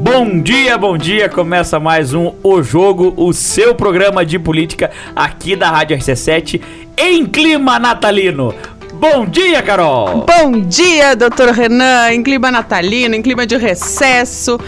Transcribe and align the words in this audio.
Bom 0.00 0.40
dia, 0.40 0.78
bom 0.78 0.96
dia. 0.96 1.28
Começa 1.28 1.80
mais 1.80 2.14
um 2.14 2.32
O 2.44 2.62
Jogo, 2.62 3.12
o 3.16 3.32
seu 3.32 3.74
programa 3.74 4.24
de 4.24 4.38
política 4.38 4.92
aqui 5.14 5.56
da 5.56 5.70
Rádio 5.70 5.96
RC7 5.96 6.60
em 6.96 7.26
clima 7.26 7.80
natalino. 7.80 8.54
Bom 8.94 9.26
dia, 9.26 9.60
Carol! 9.60 10.24
Bom 10.24 10.60
dia, 10.60 11.16
doutor 11.16 11.48
Renan. 11.48 12.12
Em 12.12 12.22
clima 12.22 12.48
natalino, 12.48 13.16
em 13.16 13.22
clima 13.22 13.44
de 13.44 13.56
recesso. 13.56 14.58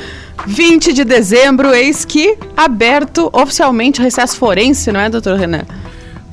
20 0.46 0.92
de 0.92 1.04
dezembro, 1.04 1.72
eis 1.72 2.04
que 2.04 2.36
aberto 2.56 3.30
oficialmente 3.32 4.00
o 4.00 4.02
recesso 4.02 4.36
forense, 4.36 4.90
não 4.90 4.98
é, 4.98 5.08
doutor 5.08 5.36
Renan? 5.38 5.64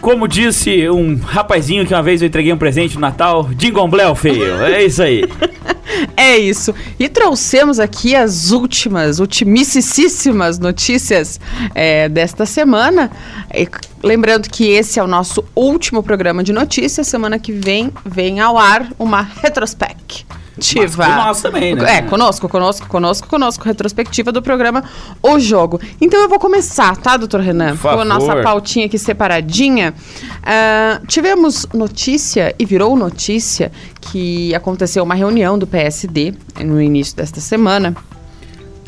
Como 0.08 0.26
disse 0.26 0.90
um 0.90 1.18
rapazinho 1.18 1.86
que 1.86 1.94
uma 1.94 2.02
vez 2.02 2.22
eu 2.22 2.30
entreguei 2.30 2.54
um 2.54 2.58
presente 2.58 2.96
no 2.96 3.02
Natal, 3.02 3.50
Dingomblé, 3.54 4.16
feio. 4.16 4.64
É 4.64 4.82
isso 4.86 5.04
aí. 5.04 5.22
É 6.16 6.38
isso. 6.38 6.76
E 7.00 7.08
trouxemos 7.08 7.80
aqui 7.80 8.14
as 8.14 8.52
últimas, 8.52 9.20
ultimissíssimas 9.20 10.60
notícias 10.60 11.40
é, 11.74 12.10
desta 12.10 12.46
semana. 12.46 13.10
E, 13.54 13.68
lembrando 14.04 14.50
que 14.50 14.68
esse 14.68 15.00
é 15.00 15.04
o 15.04 15.08
nosso 15.08 15.44
último 15.56 16.04
programa 16.04 16.44
de 16.44 16.52
notícias. 16.52 17.08
Semana 17.08 17.40
que 17.40 17.52
vem 17.52 17.92
vem 18.06 18.40
ao 18.42 18.58
ar 18.58 18.88
uma 19.00 19.22
retrospect 19.22 20.26
retrospectiva. 20.58 21.08
Mas 21.08 21.26
nós 21.26 21.42
também, 21.42 21.76
né? 21.76 21.98
É, 21.98 22.02
conosco, 22.02 22.50
conosco, 22.50 22.88
conosco, 22.88 23.28
conosco, 23.28 23.64
retrospectiva 23.64 24.32
do 24.32 24.42
programa 24.42 24.84
O 25.22 25.40
Jogo. 25.40 25.80
Então 26.02 26.20
eu 26.20 26.30
vou 26.30 26.40
começar, 26.40 26.96
tá, 26.98 27.18
doutor 27.18 27.42
Renan? 27.42 27.78
Por 27.78 27.94
Com 27.94 28.00
a 28.00 28.06
nossa 28.06 28.36
pautinha 28.38 28.86
aqui 28.86 28.98
separadinha. 28.98 29.94
Uh, 29.94 31.06
tivemos 31.08 31.68
notícia, 31.74 32.56
e 32.58 32.66
virou 32.66 32.96
notícia, 32.96 33.72
que 34.02 34.54
aconteceu 34.56 35.04
uma 35.04 35.16
reunião 35.16 35.58
do 35.58 35.68
PSD 35.68 36.34
no 36.64 36.82
início 36.82 37.16
desta 37.16 37.40
semana. 37.40 37.96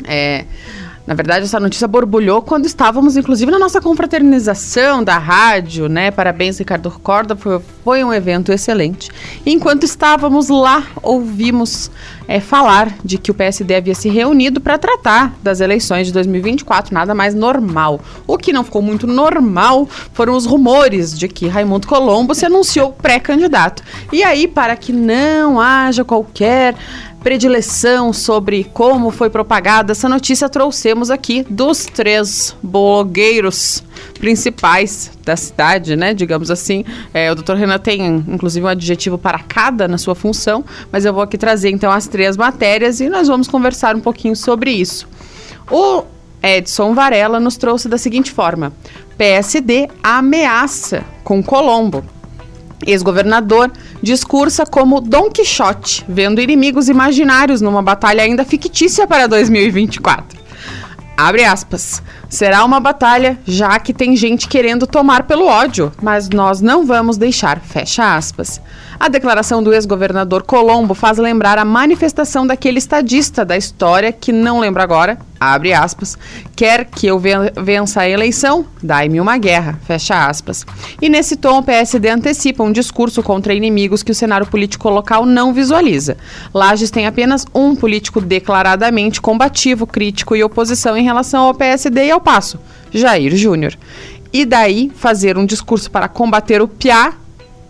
É 0.04 0.44
na 1.10 1.16
verdade, 1.16 1.44
essa 1.44 1.58
notícia 1.58 1.88
borbulhou 1.88 2.40
quando 2.40 2.66
estávamos, 2.66 3.16
inclusive, 3.16 3.50
na 3.50 3.58
nossa 3.58 3.80
confraternização 3.80 5.02
da 5.02 5.18
rádio, 5.18 5.88
né? 5.88 6.12
Parabéns, 6.12 6.56
Ricardo 6.60 6.88
Corda, 7.02 7.34
foi, 7.34 7.60
foi 7.82 8.04
um 8.04 8.14
evento 8.14 8.52
excelente. 8.52 9.10
E 9.44 9.52
enquanto 9.52 9.82
estávamos 9.82 10.48
lá, 10.48 10.86
ouvimos 11.02 11.90
é, 12.28 12.38
falar 12.38 12.94
de 13.04 13.18
que 13.18 13.32
o 13.32 13.34
PSD 13.34 13.74
havia 13.74 13.92
se 13.92 14.08
reunido 14.08 14.60
para 14.60 14.78
tratar 14.78 15.34
das 15.42 15.60
eleições 15.60 16.06
de 16.06 16.12
2024, 16.12 16.94
nada 16.94 17.12
mais 17.12 17.34
normal. 17.34 18.00
O 18.24 18.38
que 18.38 18.52
não 18.52 18.62
ficou 18.62 18.80
muito 18.80 19.04
normal 19.04 19.88
foram 20.12 20.36
os 20.36 20.46
rumores 20.46 21.18
de 21.18 21.26
que 21.26 21.48
Raimundo 21.48 21.88
Colombo 21.88 22.36
se 22.36 22.46
anunciou 22.46 22.92
pré-candidato. 22.92 23.82
E 24.12 24.22
aí, 24.22 24.46
para 24.46 24.76
que 24.76 24.92
não 24.92 25.60
haja 25.60 26.04
qualquer 26.04 26.76
predileção 27.22 28.12
sobre 28.12 28.64
como 28.64 29.10
foi 29.10 29.28
propagada 29.28 29.92
essa 29.92 30.08
notícia, 30.08 30.48
trouxemos 30.48 31.10
aqui 31.10 31.44
dos 31.48 31.84
três 31.84 32.56
blogueiros 32.62 33.84
principais 34.18 35.10
da 35.24 35.36
cidade, 35.36 35.96
né? 35.96 36.14
Digamos 36.14 36.50
assim. 36.50 36.84
É, 37.12 37.30
o 37.30 37.34
doutor 37.34 37.56
Renan 37.56 37.78
tem, 37.78 38.24
inclusive, 38.28 38.64
um 38.64 38.68
adjetivo 38.68 39.18
para 39.18 39.38
cada 39.38 39.86
na 39.86 39.98
sua 39.98 40.14
função, 40.14 40.64
mas 40.90 41.04
eu 41.04 41.12
vou 41.12 41.22
aqui 41.22 41.36
trazer 41.36 41.70
então 41.70 41.90
as 41.90 42.06
três 42.06 42.36
matérias 42.36 43.00
e 43.00 43.08
nós 43.08 43.28
vamos 43.28 43.48
conversar 43.48 43.94
um 43.94 44.00
pouquinho 44.00 44.34
sobre 44.34 44.70
isso. 44.70 45.08
O 45.70 46.04
Edson 46.42 46.94
Varela 46.94 47.38
nos 47.38 47.56
trouxe 47.56 47.88
da 47.88 47.98
seguinte 47.98 48.32
forma: 48.32 48.72
PSD 49.18 49.88
ameaça 50.02 51.04
com 51.22 51.42
Colombo. 51.42 52.04
Ex-governador 52.86 53.70
discursa 54.02 54.64
como 54.64 55.00
Dom 55.00 55.30
Quixote, 55.30 56.04
vendo 56.08 56.40
inimigos 56.40 56.88
imaginários 56.88 57.60
numa 57.60 57.82
batalha 57.82 58.22
ainda 58.22 58.44
fictícia 58.44 59.06
para 59.06 59.26
2024. 59.26 60.40
Abre 61.16 61.44
aspas. 61.44 62.02
Será 62.30 62.64
uma 62.64 62.80
batalha, 62.80 63.38
já 63.44 63.78
que 63.78 63.92
tem 63.92 64.16
gente 64.16 64.48
querendo 64.48 64.86
tomar 64.86 65.24
pelo 65.24 65.46
ódio, 65.46 65.92
mas 66.00 66.30
nós 66.30 66.62
não 66.62 66.86
vamos 66.86 67.18
deixar. 67.18 67.60
Fecha 67.60 68.14
aspas. 68.16 68.58
A 69.00 69.08
declaração 69.08 69.62
do 69.62 69.72
ex-governador 69.72 70.42
Colombo 70.42 70.92
faz 70.92 71.16
lembrar 71.16 71.56
a 71.56 71.64
manifestação 71.64 72.46
daquele 72.46 72.76
estadista 72.76 73.46
da 73.46 73.56
história 73.56 74.12
que 74.12 74.30
não 74.30 74.60
lembro 74.60 74.82
agora, 74.82 75.18
abre 75.40 75.72
aspas, 75.72 76.18
quer 76.54 76.84
que 76.84 77.06
eu 77.06 77.18
vença 77.18 78.02
a 78.02 78.08
eleição, 78.10 78.66
dai-me 78.82 79.18
uma 79.18 79.38
guerra, 79.38 79.80
fecha 79.86 80.26
aspas. 80.26 80.66
E 81.00 81.08
nesse 81.08 81.36
tom 81.36 81.60
o 81.60 81.62
PSD 81.62 82.10
antecipa 82.10 82.62
um 82.62 82.70
discurso 82.70 83.22
contra 83.22 83.54
inimigos 83.54 84.02
que 84.02 84.12
o 84.12 84.14
cenário 84.14 84.46
político 84.46 84.90
local 84.90 85.24
não 85.24 85.54
visualiza. 85.54 86.18
Lages 86.52 86.90
tem 86.90 87.06
apenas 87.06 87.46
um 87.54 87.74
político 87.74 88.20
declaradamente 88.20 89.18
combativo, 89.18 89.86
crítico 89.86 90.36
e 90.36 90.44
oposição 90.44 90.94
em 90.94 91.04
relação 91.04 91.44
ao 91.44 91.54
PSD 91.54 92.08
e 92.08 92.10
ao 92.10 92.20
Passo, 92.20 92.60
Jair 92.92 93.34
Júnior. 93.34 93.78
E 94.30 94.44
daí 94.44 94.92
fazer 94.94 95.38
um 95.38 95.46
discurso 95.46 95.90
para 95.90 96.06
combater 96.06 96.60
o 96.60 96.68
PIA 96.68 97.14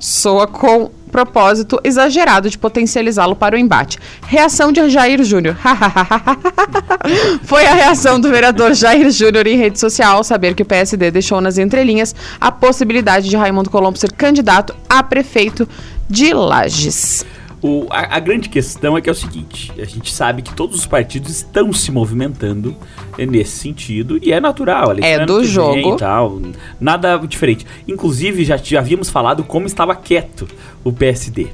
soa 0.00 0.46
com 0.46 0.90
propósito 1.10 1.78
exagerado 1.84 2.48
de 2.48 2.56
potencializá-lo 2.56 3.36
para 3.36 3.56
o 3.56 3.58
embate. 3.58 3.98
Reação 4.26 4.72
de 4.72 4.88
Jair 4.88 5.22
Júnior. 5.22 5.56
Foi 7.44 7.66
a 7.66 7.74
reação 7.74 8.18
do 8.18 8.30
vereador 8.30 8.72
Jair 8.74 9.10
Júnior 9.10 9.46
em 9.46 9.56
rede 9.56 9.78
social 9.78 10.16
ao 10.16 10.24
saber 10.24 10.54
que 10.54 10.62
o 10.62 10.66
PSD 10.66 11.10
deixou 11.10 11.40
nas 11.40 11.58
entrelinhas 11.58 12.14
a 12.40 12.50
possibilidade 12.50 13.28
de 13.28 13.36
Raimundo 13.36 13.70
Colombo 13.70 13.98
ser 13.98 14.12
candidato 14.12 14.74
a 14.88 15.02
prefeito 15.02 15.68
de 16.08 16.32
Lages. 16.32 17.24
O, 17.62 17.86
a, 17.90 18.16
a, 18.16 18.20
grande 18.20 18.48
questão 18.48 18.96
é 18.96 19.00
que 19.00 19.08
é 19.08 19.12
o 19.12 19.14
seguinte: 19.14 19.70
a 19.78 19.84
gente 19.84 20.12
sabe 20.12 20.40
que 20.40 20.54
todos 20.54 20.76
os 20.76 20.86
partidos 20.86 21.30
estão 21.30 21.72
se 21.72 21.92
movimentando 21.92 22.74
nesse 23.18 23.58
sentido 23.58 24.18
e 24.22 24.32
é 24.32 24.40
natural. 24.40 24.94
É 25.00 25.26
do 25.26 25.44
jogo. 25.44 25.96
Tal, 25.96 26.40
nada 26.80 27.18
diferente. 27.18 27.66
Inclusive, 27.86 28.44
já, 28.44 28.56
já 28.56 28.78
havíamos 28.78 29.10
falado 29.10 29.44
como 29.44 29.66
estava 29.66 29.94
quieto 29.94 30.48
o 30.82 30.92
PSD. 30.92 31.48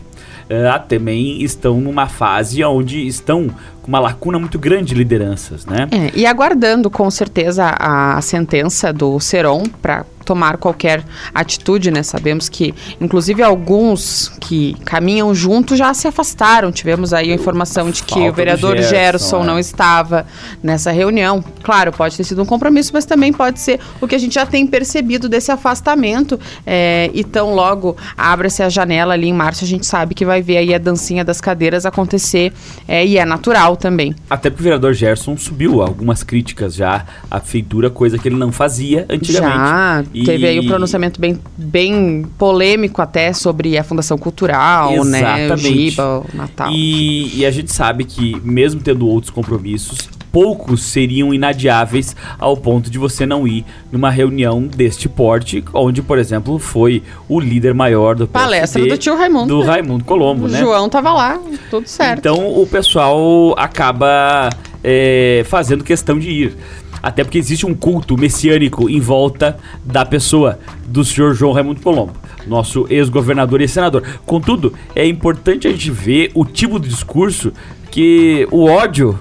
Uh, 0.48 0.68
ah, 0.72 0.78
também 0.78 1.42
estão 1.42 1.80
numa 1.80 2.06
fase 2.06 2.62
onde 2.62 3.04
estão 3.04 3.48
com 3.86 3.88
uma 3.88 4.00
lacuna 4.00 4.38
muito 4.38 4.58
grande 4.58 4.86
de 4.86 4.94
lideranças, 4.94 5.64
né? 5.64 5.88
É, 5.92 6.10
e 6.18 6.26
aguardando 6.26 6.90
com 6.90 7.08
certeza 7.08 7.66
a, 7.78 8.18
a 8.18 8.20
sentença 8.20 8.92
do 8.92 9.18
Seron 9.20 9.62
para 9.80 10.04
tomar 10.26 10.56
qualquer 10.56 11.04
atitude, 11.32 11.90
né? 11.90 12.02
Sabemos 12.02 12.48
que, 12.48 12.74
inclusive, 13.00 13.42
alguns 13.44 14.32
que 14.40 14.74
caminham 14.84 15.32
junto 15.32 15.76
já 15.76 15.94
se 15.94 16.08
afastaram. 16.08 16.72
Tivemos 16.72 17.14
aí 17.14 17.30
a 17.30 17.34
informação 17.34 17.90
de 17.90 18.02
que 18.02 18.28
o 18.28 18.32
vereador 18.32 18.76
Gerson, 18.76 18.90
Gerson 18.90 19.42
é. 19.42 19.46
não 19.46 19.58
estava 19.58 20.26
nessa 20.60 20.90
reunião. 20.90 21.42
Claro, 21.62 21.92
pode 21.92 22.16
ter 22.16 22.24
sido 22.24 22.42
um 22.42 22.44
compromisso, 22.44 22.90
mas 22.92 23.04
também 23.04 23.32
pode 23.32 23.60
ser 23.60 23.78
o 24.00 24.08
que 24.08 24.16
a 24.16 24.18
gente 24.18 24.34
já 24.34 24.44
tem 24.44 24.66
percebido 24.66 25.28
desse 25.28 25.52
afastamento. 25.52 26.38
É, 26.66 27.08
e 27.14 27.22
tão 27.22 27.54
logo 27.54 27.96
abre-se 28.18 28.64
a 28.64 28.68
janela 28.68 29.14
ali 29.14 29.28
em 29.28 29.32
março, 29.32 29.64
a 29.64 29.68
gente 29.68 29.86
sabe 29.86 30.12
que 30.12 30.24
vai 30.24 30.42
ver 30.42 30.56
aí 30.56 30.74
a 30.74 30.78
dancinha 30.78 31.24
das 31.24 31.40
cadeiras 31.40 31.86
acontecer 31.86 32.52
é, 32.88 33.06
e 33.06 33.16
é 33.16 33.24
natural 33.24 33.75
também. 33.76 34.14
Até 34.28 34.50
porque 34.50 34.62
o 34.62 34.64
vereador 34.64 34.94
Gerson 34.94 35.36
subiu 35.36 35.82
algumas 35.82 36.22
críticas 36.22 36.74
já 36.74 37.04
à 37.30 37.40
feitura, 37.40 37.90
coisa 37.90 38.18
que 38.18 38.28
ele 38.28 38.36
não 38.36 38.50
fazia 38.50 39.06
antigamente. 39.08 39.56
Já, 39.56 40.04
e... 40.12 40.24
Teve 40.24 40.46
aí 40.46 40.60
um 40.60 40.66
pronunciamento 40.66 41.20
bem, 41.20 41.38
bem 41.56 42.26
polêmico 42.38 43.00
até 43.00 43.32
sobre 43.32 43.76
a 43.78 43.84
Fundação 43.84 44.18
Cultural, 44.18 44.92
Exatamente. 44.92 45.22
né? 45.22 45.54
O 45.54 45.56
Giba, 45.56 46.18
o 46.20 46.36
Natal. 46.36 46.72
E, 46.72 47.38
e 47.38 47.46
a 47.46 47.50
gente 47.50 47.72
sabe 47.72 48.04
que, 48.04 48.40
mesmo 48.42 48.80
tendo 48.80 49.06
outros 49.06 49.30
compromissos, 49.30 50.08
poucos 50.32 50.82
seriam 50.82 51.32
inadiáveis 51.32 52.14
ao 52.38 52.56
ponto 52.56 52.90
de 52.90 52.98
você 52.98 53.24
não 53.26 53.46
ir 53.46 53.64
numa 53.90 54.10
reunião 54.10 54.62
deste 54.62 55.08
porte, 55.08 55.64
onde, 55.72 56.02
por 56.02 56.18
exemplo, 56.18 56.58
foi 56.58 57.02
o 57.28 57.40
líder 57.40 57.74
maior 57.74 58.14
do 58.14 58.26
PSD, 58.26 58.50
Palestra 58.50 58.86
do 58.86 58.98
tio 58.98 59.16
Raimundo. 59.16 59.46
Do 59.46 59.62
Raimundo 59.62 60.04
Colombo, 60.04 60.46
o 60.46 60.48
né? 60.48 60.58
João 60.58 60.88
tava 60.88 61.12
lá, 61.12 61.40
tudo 61.70 61.86
certo. 61.86 62.18
Então 62.18 62.60
o 62.60 62.66
pessoal 62.66 63.54
acaba 63.58 64.50
é, 64.82 65.42
fazendo 65.46 65.82
questão 65.82 66.18
de 66.18 66.30
ir. 66.30 66.56
Até 67.02 67.22
porque 67.22 67.38
existe 67.38 67.64
um 67.66 67.74
culto 67.74 68.16
messiânico 68.16 68.90
em 68.90 69.00
volta 69.00 69.56
da 69.84 70.04
pessoa 70.04 70.58
do 70.86 71.04
senhor 71.04 71.34
João 71.34 71.52
Raimundo 71.52 71.80
Colombo, 71.80 72.12
nosso 72.46 72.86
ex-governador 72.90 73.60
e 73.60 73.68
senador. 73.68 74.02
Contudo, 74.24 74.72
é 74.94 75.06
importante 75.06 75.68
a 75.68 75.70
gente 75.70 75.90
ver 75.90 76.30
o 76.34 76.44
tipo 76.44 76.80
de 76.80 76.88
discurso 76.88 77.52
que 77.90 78.48
o 78.50 78.64
ódio 78.64 79.18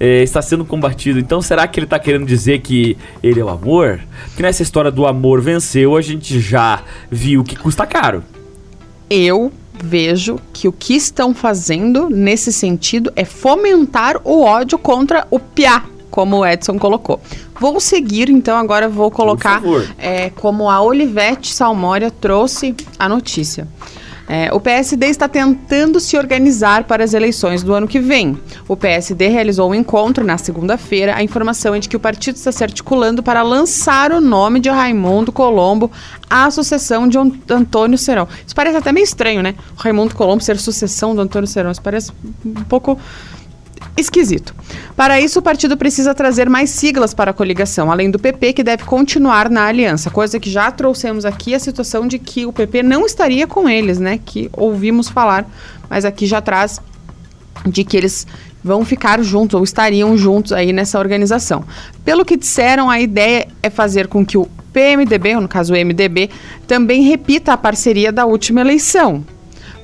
é, 0.00 0.22
está 0.22 0.40
sendo 0.40 0.64
combatido. 0.64 1.18
Então, 1.18 1.42
será 1.42 1.68
que 1.68 1.78
ele 1.78 1.84
está 1.84 1.98
querendo 1.98 2.24
dizer 2.24 2.60
que 2.60 2.96
ele 3.22 3.38
é 3.38 3.44
o 3.44 3.50
amor? 3.50 4.00
Que 4.34 4.42
nessa 4.42 4.62
história 4.62 4.90
do 4.90 5.06
amor 5.06 5.42
venceu, 5.42 5.94
a 5.94 6.00
gente 6.00 6.40
já 6.40 6.82
viu 7.10 7.44
que 7.44 7.54
custa 7.54 7.86
caro. 7.86 8.24
Eu 9.10 9.52
vejo 9.82 10.38
que 10.52 10.66
o 10.66 10.72
que 10.72 10.94
estão 10.94 11.34
fazendo 11.34 12.08
nesse 12.08 12.52
sentido 12.52 13.12
é 13.14 13.24
fomentar 13.24 14.20
o 14.24 14.42
ódio 14.42 14.78
contra 14.78 15.26
o 15.30 15.38
Piá 15.38 15.84
como 16.10 16.38
o 16.38 16.46
Edson 16.46 16.78
colocou. 16.78 17.20
Vou 17.58 17.78
seguir, 17.78 18.28
então 18.28 18.56
agora 18.56 18.88
vou 18.88 19.10
colocar 19.10 19.62
é, 19.96 20.30
como 20.30 20.68
a 20.68 20.80
Olivete 20.80 21.52
Salmória 21.52 22.10
trouxe 22.10 22.74
a 22.98 23.08
notícia. 23.08 23.68
É, 24.32 24.48
o 24.54 24.60
PSD 24.60 25.06
está 25.06 25.26
tentando 25.26 25.98
se 25.98 26.16
organizar 26.16 26.84
para 26.84 27.02
as 27.02 27.14
eleições 27.14 27.64
do 27.64 27.74
ano 27.74 27.88
que 27.88 27.98
vem. 27.98 28.38
O 28.68 28.76
PSD 28.76 29.26
realizou 29.26 29.68
um 29.68 29.74
encontro 29.74 30.24
na 30.24 30.38
segunda-feira. 30.38 31.16
A 31.16 31.22
informação 31.24 31.74
é 31.74 31.80
de 31.80 31.88
que 31.88 31.96
o 31.96 32.00
partido 32.00 32.36
está 32.36 32.52
se 32.52 32.62
articulando 32.62 33.24
para 33.24 33.42
lançar 33.42 34.12
o 34.12 34.20
nome 34.20 34.60
de 34.60 34.68
Raimundo 34.68 35.32
Colombo 35.32 35.90
à 36.30 36.48
sucessão 36.48 37.08
de 37.08 37.18
Antônio 37.18 37.98
Serão. 37.98 38.28
Isso 38.46 38.54
parece 38.54 38.76
até 38.76 38.92
meio 38.92 39.02
estranho, 39.02 39.42
né? 39.42 39.56
O 39.76 39.80
Raimundo 39.80 40.14
Colombo 40.14 40.40
ser 40.44 40.58
sucessão 40.58 41.12
do 41.12 41.22
Antônio 41.22 41.48
Serão. 41.48 41.72
Isso 41.72 41.82
parece 41.82 42.12
um 42.46 42.62
pouco 42.68 43.00
esquisito. 44.00 44.54
Para 44.96 45.20
isso, 45.20 45.38
o 45.38 45.42
partido 45.42 45.76
precisa 45.76 46.14
trazer 46.14 46.48
mais 46.48 46.70
siglas 46.70 47.14
para 47.14 47.30
a 47.30 47.34
coligação, 47.34 47.90
além 47.90 48.10
do 48.10 48.18
PP, 48.18 48.54
que 48.54 48.62
deve 48.62 48.84
continuar 48.84 49.48
na 49.50 49.66
aliança, 49.66 50.10
coisa 50.10 50.40
que 50.40 50.50
já 50.50 50.70
trouxemos 50.70 51.24
aqui 51.24 51.54
a 51.54 51.58
situação 51.58 52.06
de 52.06 52.18
que 52.18 52.46
o 52.46 52.52
PP 52.52 52.82
não 52.82 53.06
estaria 53.06 53.46
com 53.46 53.68
eles, 53.68 53.98
né? 53.98 54.18
Que 54.24 54.50
ouvimos 54.52 55.08
falar, 55.08 55.48
mas 55.88 56.04
aqui 56.04 56.26
já 56.26 56.40
traz 56.40 56.80
de 57.66 57.84
que 57.84 57.96
eles 57.96 58.26
vão 58.62 58.84
ficar 58.84 59.22
juntos 59.22 59.54
ou 59.54 59.64
estariam 59.64 60.16
juntos 60.16 60.52
aí 60.52 60.72
nessa 60.72 60.98
organização. 60.98 61.64
Pelo 62.04 62.24
que 62.24 62.36
disseram, 62.36 62.90
a 62.90 63.00
ideia 63.00 63.48
é 63.62 63.70
fazer 63.70 64.06
com 64.06 64.24
que 64.24 64.36
o 64.36 64.48
PMDB, 64.72 65.36
ou 65.36 65.42
no 65.42 65.48
caso 65.48 65.74
o 65.74 65.76
MDB, 65.76 66.30
também 66.66 67.02
repita 67.02 67.52
a 67.52 67.56
parceria 67.56 68.12
da 68.12 68.24
última 68.24 68.60
eleição. 68.60 69.24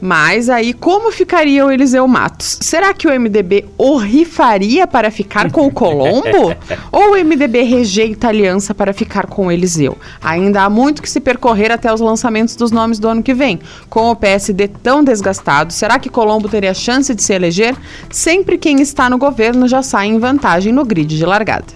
Mas 0.00 0.48
aí, 0.50 0.72
como 0.72 1.10
ficaria 1.10 1.64
o 1.64 1.70
Eliseu 1.70 2.06
Matos? 2.06 2.58
Será 2.60 2.93
que 2.93 3.08
o 3.08 3.20
MDB 3.20 3.64
o 3.78 3.96
rifaria 3.96 4.87
para 4.87 5.10
ficar 5.10 5.50
com 5.50 5.66
o 5.66 5.70
Colombo? 5.70 6.54
ou 6.93 7.12
o 7.12 7.25
MDB 7.25 7.62
rejeita 7.62 8.26
a 8.26 8.31
aliança 8.31 8.75
para 8.75 8.93
ficar 8.93 9.26
com 9.26 9.46
o 9.46 9.52
Eliseu? 9.52 9.96
Ainda 10.22 10.62
há 10.62 10.70
muito 10.70 11.02
que 11.02 11.08
se 11.08 11.20
percorrer 11.20 11.72
até 11.72 11.93
os 11.93 12.00
lançamentos 12.00 12.56
dos 12.56 12.70
nomes 12.70 12.98
do 12.98 13.08
ano 13.08 13.22
que 13.22 13.34
vem. 13.34 13.58
Com 13.88 14.10
o 14.10 14.16
PSD 14.16 14.69
tão 14.69 15.02
desgastado, 15.02 15.72
será 15.72 15.99
que 15.99 16.10
Colombo 16.10 16.49
teria 16.49 16.75
chance 16.75 17.14
de 17.14 17.22
se 17.22 17.32
eleger? 17.32 17.75
Sempre 18.10 18.58
quem 18.58 18.81
está 18.81 19.08
no 19.08 19.19
governo 19.19 19.66
já 19.66 19.82
sai 19.82 20.08
em 20.08 20.19
vantagem 20.19 20.72
no 20.72 20.84
grid 20.84 21.16
de 21.16 21.25
largada. 21.25 21.66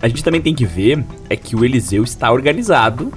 A 0.00 0.08
gente 0.08 0.22
também 0.22 0.42
tem 0.42 0.54
que 0.54 0.66
ver 0.66 1.02
é 1.30 1.36
que 1.36 1.56
o 1.56 1.64
Eliseu 1.64 2.04
está 2.04 2.30
organizado 2.30 3.12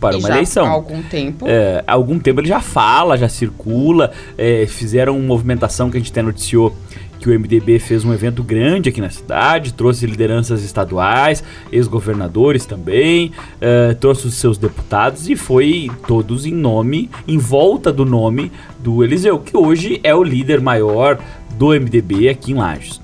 para 0.00 0.16
e 0.16 0.18
uma 0.18 0.28
eleição. 0.28 0.66
Há 0.66 0.70
algum 0.70 1.02
tempo. 1.02 1.46
É, 1.48 1.82
há 1.86 1.92
algum 1.92 2.18
tempo 2.18 2.40
ele 2.40 2.48
já 2.48 2.60
fala, 2.60 3.16
já 3.16 3.28
circula. 3.28 4.12
É, 4.36 4.66
fizeram 4.66 5.16
uma 5.16 5.26
movimentação 5.26 5.90
que 5.90 5.96
a 5.96 6.00
gente 6.00 6.10
até 6.10 6.22
noticiou 6.22 6.74
que 7.18 7.28
o 7.28 7.38
MDB 7.38 7.78
fez 7.78 8.04
um 8.04 8.14
evento 8.14 8.42
grande 8.42 8.88
aqui 8.88 9.00
na 9.00 9.10
cidade, 9.10 9.74
trouxe 9.74 10.06
lideranças 10.06 10.62
estaduais, 10.62 11.42
ex-governadores 11.70 12.64
também, 12.64 13.32
é, 13.60 13.94
trouxe 13.94 14.28
os 14.28 14.34
seus 14.34 14.56
deputados 14.56 15.28
e 15.28 15.36
foi 15.36 15.90
todos 16.06 16.46
em 16.46 16.54
nome, 16.54 17.10
em 17.26 17.36
volta 17.36 17.92
do 17.92 18.04
nome 18.04 18.52
do 18.78 19.02
Eliseu, 19.02 19.38
que 19.38 19.56
hoje 19.56 20.00
é 20.04 20.14
o 20.14 20.22
líder 20.22 20.60
maior 20.60 21.18
do 21.56 21.68
MDB 21.68 22.28
aqui 22.28 22.52
em 22.52 22.54
Lages. 22.54 23.00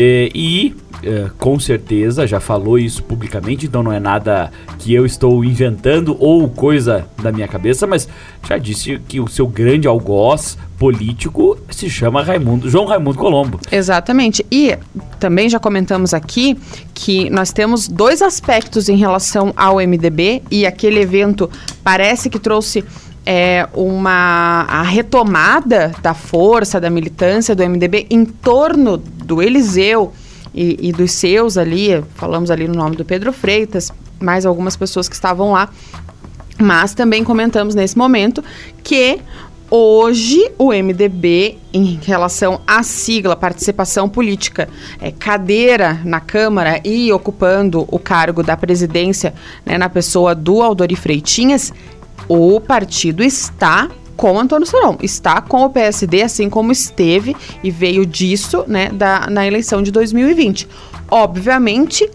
É, 0.00 0.30
e 0.32 0.76
é, 1.02 1.28
com 1.38 1.58
certeza 1.58 2.24
já 2.24 2.38
falou 2.38 2.78
isso 2.78 3.02
publicamente, 3.02 3.66
então 3.66 3.82
não 3.82 3.92
é 3.92 3.98
nada 3.98 4.48
que 4.78 4.94
eu 4.94 5.04
estou 5.04 5.44
inventando 5.44 6.16
ou 6.20 6.48
coisa 6.48 7.04
da 7.20 7.32
minha 7.32 7.48
cabeça, 7.48 7.84
mas 7.84 8.08
já 8.48 8.56
disse 8.58 9.00
que 9.08 9.18
o 9.18 9.26
seu 9.26 9.48
grande 9.48 9.88
algoz 9.88 10.56
político 10.78 11.58
se 11.68 11.90
chama 11.90 12.22
Raimundo, 12.22 12.70
João 12.70 12.86
Raimundo 12.86 13.18
Colombo. 13.18 13.58
Exatamente. 13.72 14.46
E 14.52 14.78
também 15.18 15.48
já 15.48 15.58
comentamos 15.58 16.14
aqui 16.14 16.56
que 16.94 17.28
nós 17.30 17.52
temos 17.52 17.88
dois 17.88 18.22
aspectos 18.22 18.88
em 18.88 18.96
relação 18.96 19.52
ao 19.56 19.78
MDB 19.78 20.42
e 20.48 20.64
aquele 20.64 21.00
evento 21.00 21.50
parece 21.82 22.30
que 22.30 22.38
trouxe 22.38 22.84
é, 23.30 23.68
uma 23.74 24.64
a 24.66 24.80
retomada 24.80 25.92
da 26.00 26.14
força 26.14 26.80
da 26.80 26.88
militância 26.88 27.54
do 27.54 27.62
MDB 27.62 28.06
em 28.08 28.24
torno 28.24 28.96
do 28.96 29.42
Eliseu 29.42 30.14
e, 30.54 30.88
e 30.88 30.92
dos 30.92 31.12
seus 31.12 31.58
ali, 31.58 32.02
falamos 32.14 32.50
ali 32.50 32.66
no 32.66 32.72
nome 32.72 32.96
do 32.96 33.04
Pedro 33.04 33.30
Freitas, 33.30 33.92
mais 34.18 34.46
algumas 34.46 34.76
pessoas 34.76 35.10
que 35.10 35.14
estavam 35.14 35.52
lá. 35.52 35.68
Mas 36.58 36.94
também 36.94 37.22
comentamos 37.22 37.74
nesse 37.74 37.98
momento 37.98 38.42
que 38.82 39.20
hoje 39.70 40.50
o 40.56 40.72
MDB, 40.72 41.58
em 41.70 42.00
relação 42.02 42.62
à 42.66 42.82
sigla 42.82 43.36
participação 43.36 44.08
política, 44.08 44.70
é, 45.02 45.12
cadeira 45.12 46.00
na 46.02 46.18
Câmara 46.18 46.80
e 46.82 47.12
ocupando 47.12 47.86
o 47.88 47.98
cargo 47.98 48.42
da 48.42 48.56
presidência 48.56 49.34
né, 49.66 49.76
na 49.76 49.90
pessoa 49.90 50.34
do 50.34 50.62
Aldori 50.62 50.96
Freitinhas, 50.96 51.74
o 52.26 52.60
partido 52.60 53.22
está 53.22 53.88
com 54.16 54.38
Antônio 54.38 54.66
Serão. 54.66 54.98
Está 55.00 55.40
com 55.40 55.64
o 55.64 55.70
PSD, 55.70 56.22
assim 56.22 56.50
como 56.50 56.72
esteve 56.72 57.36
e 57.62 57.70
veio 57.70 58.04
disso 58.04 58.64
né, 58.66 58.88
da, 58.90 59.28
na 59.30 59.46
eleição 59.46 59.82
de 59.82 59.92
2020. 59.92 60.68
Obviamente, 61.10 62.10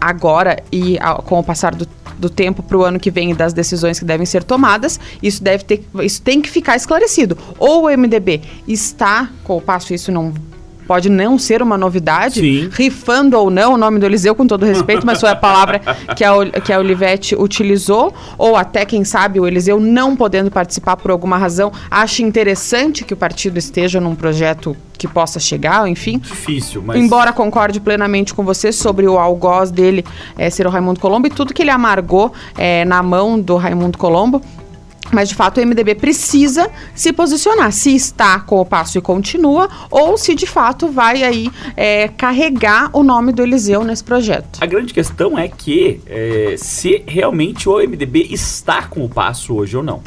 agora 0.00 0.62
e 0.70 0.98
com 1.24 1.38
o 1.38 1.42
passar 1.42 1.74
do 1.74 1.88
do 2.18 2.30
tempo 2.30 2.62
para 2.62 2.76
o 2.76 2.82
ano 2.82 2.98
que 2.98 3.10
vem 3.10 3.30
e 3.30 3.34
das 3.34 3.52
decisões 3.52 3.98
que 3.98 4.04
devem 4.04 4.26
ser 4.26 4.42
tomadas, 4.42 4.98
isso 5.22 5.42
deve 5.42 5.64
ter, 5.64 5.84
isso 6.02 6.22
tem 6.22 6.40
que 6.40 6.50
ficar 6.50 6.76
esclarecido. 6.76 7.36
Ou 7.58 7.84
o 7.84 7.96
MDB 7.96 8.40
está, 8.66 9.30
com 9.44 9.56
o 9.56 9.60
passo 9.60 9.92
isso 9.94 10.10
não 10.10 10.32
pode 10.86 11.08
não 11.08 11.38
ser 11.38 11.62
uma 11.62 11.76
novidade, 11.76 12.40
Sim. 12.40 12.70
rifando 12.72 13.38
ou 13.38 13.50
não 13.50 13.74
o 13.74 13.76
nome 13.78 13.98
do 13.98 14.06
Eliseu, 14.06 14.34
com 14.34 14.46
todo 14.46 14.64
respeito, 14.64 15.04
mas 15.04 15.20
foi 15.20 15.30
a 15.30 15.36
palavra 15.36 15.80
que 16.16 16.24
a, 16.24 16.60
que 16.60 16.72
a 16.72 16.78
Olivetti 16.78 17.34
utilizou, 17.34 18.14
ou 18.38 18.56
até, 18.56 18.84
quem 18.84 19.04
sabe, 19.04 19.40
o 19.40 19.46
Eliseu 19.46 19.80
não 19.80 20.16
podendo 20.16 20.50
participar 20.50 20.96
por 20.96 21.10
alguma 21.10 21.36
razão, 21.36 21.72
acha 21.90 22.22
interessante 22.22 23.04
que 23.04 23.14
o 23.14 23.16
partido 23.16 23.58
esteja 23.58 24.00
num 24.00 24.14
projeto 24.14 24.76
que 24.96 25.06
possa 25.06 25.38
chegar, 25.38 25.86
enfim. 25.88 26.18
Difícil, 26.18 26.82
mas. 26.84 26.96
Embora 26.96 27.32
concorde 27.32 27.80
plenamente 27.80 28.32
com 28.32 28.42
você 28.42 28.72
sobre 28.72 29.06
o 29.06 29.18
algoz 29.18 29.70
dele 29.70 30.04
é, 30.38 30.48
ser 30.48 30.66
o 30.66 30.70
Raimundo 30.70 31.00
Colombo 31.00 31.26
e 31.26 31.30
tudo 31.30 31.52
que 31.52 31.62
ele 31.62 31.70
amargou 31.70 32.32
é, 32.56 32.84
na 32.84 33.02
mão 33.02 33.38
do 33.38 33.56
Raimundo 33.56 33.98
Colombo, 33.98 34.40
mas, 35.12 35.28
de 35.28 35.34
fato, 35.34 35.60
o 35.60 35.66
MDB 35.66 35.94
precisa 35.94 36.70
se 36.94 37.12
posicionar 37.12 37.72
se 37.72 37.94
está 37.94 38.40
com 38.40 38.60
o 38.60 38.64
passo 38.64 38.98
e 38.98 39.00
continua 39.00 39.68
ou 39.90 40.16
se, 40.16 40.34
de 40.34 40.46
fato, 40.46 40.88
vai 40.88 41.22
aí 41.22 41.50
é, 41.76 42.08
carregar 42.08 42.90
o 42.92 43.02
nome 43.02 43.32
do 43.32 43.42
Eliseu 43.42 43.84
nesse 43.84 44.04
projeto. 44.04 44.58
A 44.60 44.66
grande 44.66 44.92
questão 44.92 45.38
é 45.38 45.48
que 45.48 46.00
é, 46.06 46.54
se 46.58 47.02
realmente 47.06 47.68
o 47.68 47.78
MDB 47.78 48.28
está 48.30 48.82
com 48.82 49.04
o 49.04 49.08
passo 49.08 49.54
hoje 49.54 49.76
ou 49.76 49.82
não. 49.82 50.02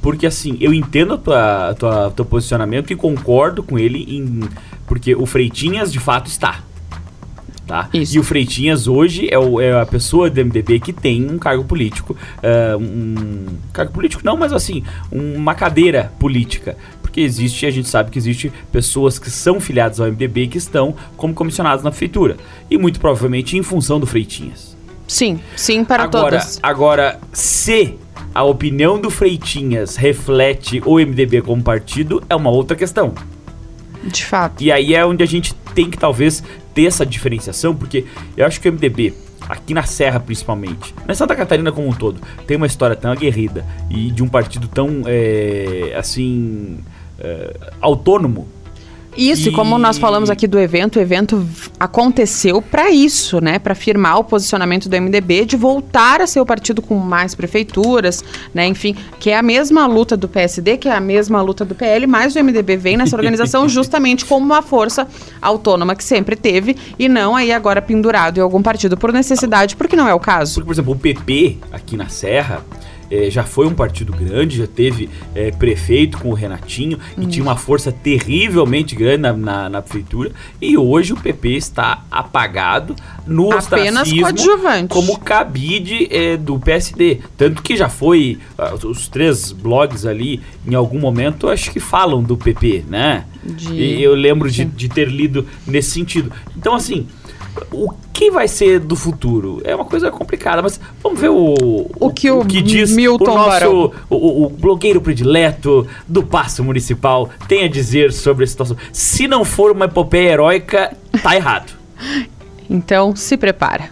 Porque, 0.00 0.26
assim, 0.26 0.56
eu 0.60 0.74
entendo 0.74 1.14
o 1.14 2.10
teu 2.10 2.24
posicionamento 2.24 2.92
e 2.92 2.96
concordo 2.96 3.62
com 3.62 3.78
ele 3.78 4.04
em... 4.08 4.40
Porque 4.86 5.14
o 5.14 5.24
Freitinhas, 5.24 5.92
de 5.92 6.00
fato, 6.00 6.26
está 6.26 6.60
tá? 7.72 7.88
Isso. 7.94 8.16
E 8.16 8.20
o 8.20 8.22
Freitinhas 8.22 8.86
hoje 8.86 9.28
é, 9.30 9.38
o, 9.38 9.58
é, 9.58 9.80
a 9.80 9.86
pessoa 9.86 10.28
do 10.28 10.44
MDB 10.44 10.78
que 10.78 10.92
tem 10.92 11.26
um 11.30 11.38
cargo 11.38 11.64
político, 11.64 12.12
uh, 12.12 12.76
um 12.76 13.46
cargo 13.72 13.92
político 13.92 14.20
não, 14.22 14.36
mas 14.36 14.52
assim, 14.52 14.84
uma 15.10 15.54
cadeira 15.54 16.12
política. 16.18 16.76
Porque 17.00 17.22
existe, 17.22 17.64
a 17.64 17.70
gente 17.70 17.88
sabe 17.88 18.10
que 18.10 18.18
existe 18.18 18.52
pessoas 18.70 19.18
que 19.18 19.30
são 19.30 19.58
filiadas 19.58 20.00
ao 20.00 20.06
MDB 20.08 20.48
que 20.48 20.58
estão 20.58 20.94
como 21.16 21.32
comissionados 21.32 21.82
na 21.82 21.90
prefeitura. 21.90 22.36
E 22.70 22.76
muito 22.76 23.00
provavelmente 23.00 23.56
em 23.56 23.62
função 23.62 23.98
do 23.98 24.06
Freitinhas. 24.06 24.76
Sim, 25.08 25.40
sim 25.56 25.82
para 25.82 26.02
agora, 26.02 26.38
todos. 26.38 26.60
Agora, 26.62 27.20
se 27.32 27.94
a 28.34 28.42
opinião 28.44 29.00
do 29.00 29.08
Freitinhas 29.08 29.96
reflete 29.96 30.82
o 30.84 30.96
MDB 30.98 31.40
como 31.40 31.62
partido, 31.62 32.22
é 32.28 32.36
uma 32.36 32.50
outra 32.50 32.76
questão. 32.76 33.14
De 34.04 34.24
fato. 34.24 34.62
E 34.62 34.72
aí 34.72 34.94
é 34.94 35.06
onde 35.06 35.22
a 35.22 35.26
gente 35.26 35.54
tem 35.74 35.88
que 35.88 35.96
talvez 35.96 36.42
ter 36.74 36.86
essa 36.86 37.04
diferenciação, 37.04 37.74
porque 37.74 38.04
eu 38.36 38.46
acho 38.46 38.60
que 38.60 38.68
o 38.68 38.72
MDB, 38.72 39.14
aqui 39.48 39.74
na 39.74 39.82
Serra 39.82 40.20
principalmente, 40.20 40.94
na 41.06 41.14
Santa 41.14 41.34
Catarina 41.34 41.72
como 41.72 41.88
um 41.88 41.92
todo, 41.92 42.20
tem 42.46 42.56
uma 42.56 42.66
história 42.66 42.96
tão 42.96 43.12
aguerrida 43.12 43.64
e 43.90 44.10
de 44.10 44.22
um 44.22 44.28
partido 44.28 44.68
tão, 44.68 45.02
é, 45.06 45.94
assim, 45.96 46.78
é, 47.18 47.54
autônomo. 47.80 48.48
Isso, 49.16 49.50
e 49.50 49.52
como 49.52 49.76
nós 49.78 49.98
falamos 49.98 50.30
aqui 50.30 50.46
do 50.46 50.58
evento, 50.58 50.98
o 50.98 51.02
evento 51.02 51.46
aconteceu 51.82 52.62
para 52.62 52.92
isso, 52.92 53.42
né? 53.42 53.58
Para 53.58 53.74
firmar 53.74 54.20
o 54.20 54.22
posicionamento 54.22 54.88
do 54.88 54.96
MDB 54.96 55.44
de 55.44 55.56
voltar 55.56 56.20
a 56.20 56.28
ser 56.28 56.40
o 56.40 56.46
partido 56.46 56.80
com 56.80 56.94
mais 56.94 57.34
prefeituras, 57.34 58.24
né? 58.54 58.68
Enfim, 58.68 58.94
que 59.18 59.30
é 59.30 59.36
a 59.36 59.42
mesma 59.42 59.84
luta 59.88 60.16
do 60.16 60.28
PSD, 60.28 60.76
que 60.76 60.88
é 60.88 60.92
a 60.92 61.00
mesma 61.00 61.42
luta 61.42 61.64
do 61.64 61.74
PL, 61.74 62.06
mas 62.06 62.36
o 62.36 62.38
MDB 62.38 62.76
vem 62.76 62.96
nessa 62.96 63.16
organização 63.16 63.66
justamente 63.68 64.24
como 64.24 64.46
uma 64.46 64.62
força 64.62 65.08
autônoma 65.40 65.96
que 65.96 66.04
sempre 66.04 66.36
teve 66.36 66.76
e 66.96 67.08
não 67.08 67.34
aí 67.34 67.50
agora 67.50 67.82
pendurado 67.82 68.38
em 68.38 68.40
algum 68.40 68.62
partido 68.62 68.96
por 68.96 69.12
necessidade, 69.12 69.74
porque 69.74 69.96
não 69.96 70.06
é 70.06 70.14
o 70.14 70.20
caso. 70.20 70.54
Porque, 70.54 70.66
por 70.66 70.72
exemplo, 70.74 70.92
o 70.92 70.96
PP 70.96 71.58
aqui 71.72 71.96
na 71.96 72.08
Serra 72.08 72.62
é, 73.12 73.30
já 73.30 73.44
foi 73.44 73.66
um 73.66 73.74
partido 73.74 74.12
grande, 74.12 74.56
já 74.56 74.66
teve 74.66 75.10
é, 75.34 75.50
prefeito 75.50 76.16
com 76.18 76.30
o 76.30 76.34
Renatinho 76.34 76.98
e 77.18 77.26
tinha 77.26 77.42
uma 77.42 77.56
força 77.56 77.92
terrivelmente 77.92 78.94
grande 78.94 79.18
na, 79.22 79.32
na, 79.34 79.68
na 79.68 79.82
prefeitura. 79.82 80.32
E 80.60 80.76
hoje 80.78 81.12
o 81.12 81.16
PP 81.16 81.50
está 81.50 82.04
apagado 82.10 82.96
no 83.26 83.52
Apenas 83.52 84.10
coadjuvante. 84.12 84.88
como 84.88 85.18
cabide 85.18 86.08
é, 86.10 86.36
do 86.36 86.58
PSD. 86.58 87.20
Tanto 87.36 87.62
que 87.62 87.76
já 87.76 87.88
foi, 87.88 88.38
ah, 88.56 88.74
os 88.84 89.08
três 89.08 89.52
blogs 89.52 90.06
ali, 90.06 90.40
em 90.66 90.74
algum 90.74 90.98
momento, 90.98 91.48
acho 91.48 91.70
que 91.70 91.78
falam 91.80 92.22
do 92.22 92.36
PP, 92.36 92.84
né? 92.88 93.24
De- 93.44 93.72
E 93.74 94.02
eu 94.02 94.14
lembro 94.14 94.50
de, 94.50 94.64
de 94.64 94.88
ter 94.88 95.08
lido 95.08 95.46
nesse 95.66 95.90
sentido. 95.90 96.32
Então, 96.56 96.74
assim, 96.74 97.06
o 97.72 97.90
que 98.12 98.30
vai 98.30 98.48
ser 98.48 98.78
do 98.80 98.96
futuro? 98.96 99.60
É 99.64 99.74
uma 99.74 99.84
coisa 99.84 100.10
complicada, 100.10 100.62
mas 100.62 100.80
vamos 101.02 101.20
ver 101.20 101.28
o, 101.30 101.86
O 102.00 102.12
que 102.12 102.30
o 102.30 102.44
diz 102.44 102.94
Milton 102.94 103.32
o 103.32 103.34
nosso 103.34 103.92
o, 104.08 104.16
o- 104.16 104.46
o 104.46 104.48
blogueiro 104.48 105.00
predileto 105.00 105.86
do 106.08 106.22
Passo 106.22 106.62
Municipal 106.64 107.28
tem 107.48 107.64
a 107.64 107.68
dizer 107.68 108.12
sobre 108.12 108.44
a 108.44 108.46
situação. 108.46 108.76
Se 108.92 109.26
não 109.28 109.44
for 109.44 109.70
uma 109.72 109.84
epopeia 109.86 110.30
heróica, 110.32 110.96
tá 111.22 111.34
errado. 111.36 111.72
Então, 112.70 113.14
se 113.14 113.36
prepara. 113.36 113.90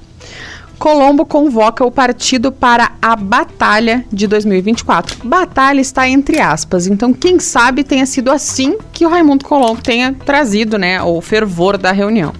Colombo 0.80 1.26
convoca 1.26 1.84
o 1.84 1.90
partido 1.90 2.50
para 2.50 2.92
a 3.02 3.14
batalha 3.14 4.02
de 4.10 4.26
2024. 4.26 5.28
Batalha 5.28 5.78
está 5.78 6.08
entre 6.08 6.40
aspas, 6.40 6.86
então 6.86 7.12
quem 7.12 7.38
sabe 7.38 7.84
tenha 7.84 8.06
sido 8.06 8.30
assim 8.30 8.78
que 8.90 9.04
o 9.04 9.10
Raimundo 9.10 9.44
Colombo 9.44 9.82
tenha 9.82 10.14
trazido, 10.24 10.78
né, 10.78 11.02
o 11.02 11.20
fervor 11.20 11.76
da 11.76 11.92
reunião. 11.92 12.32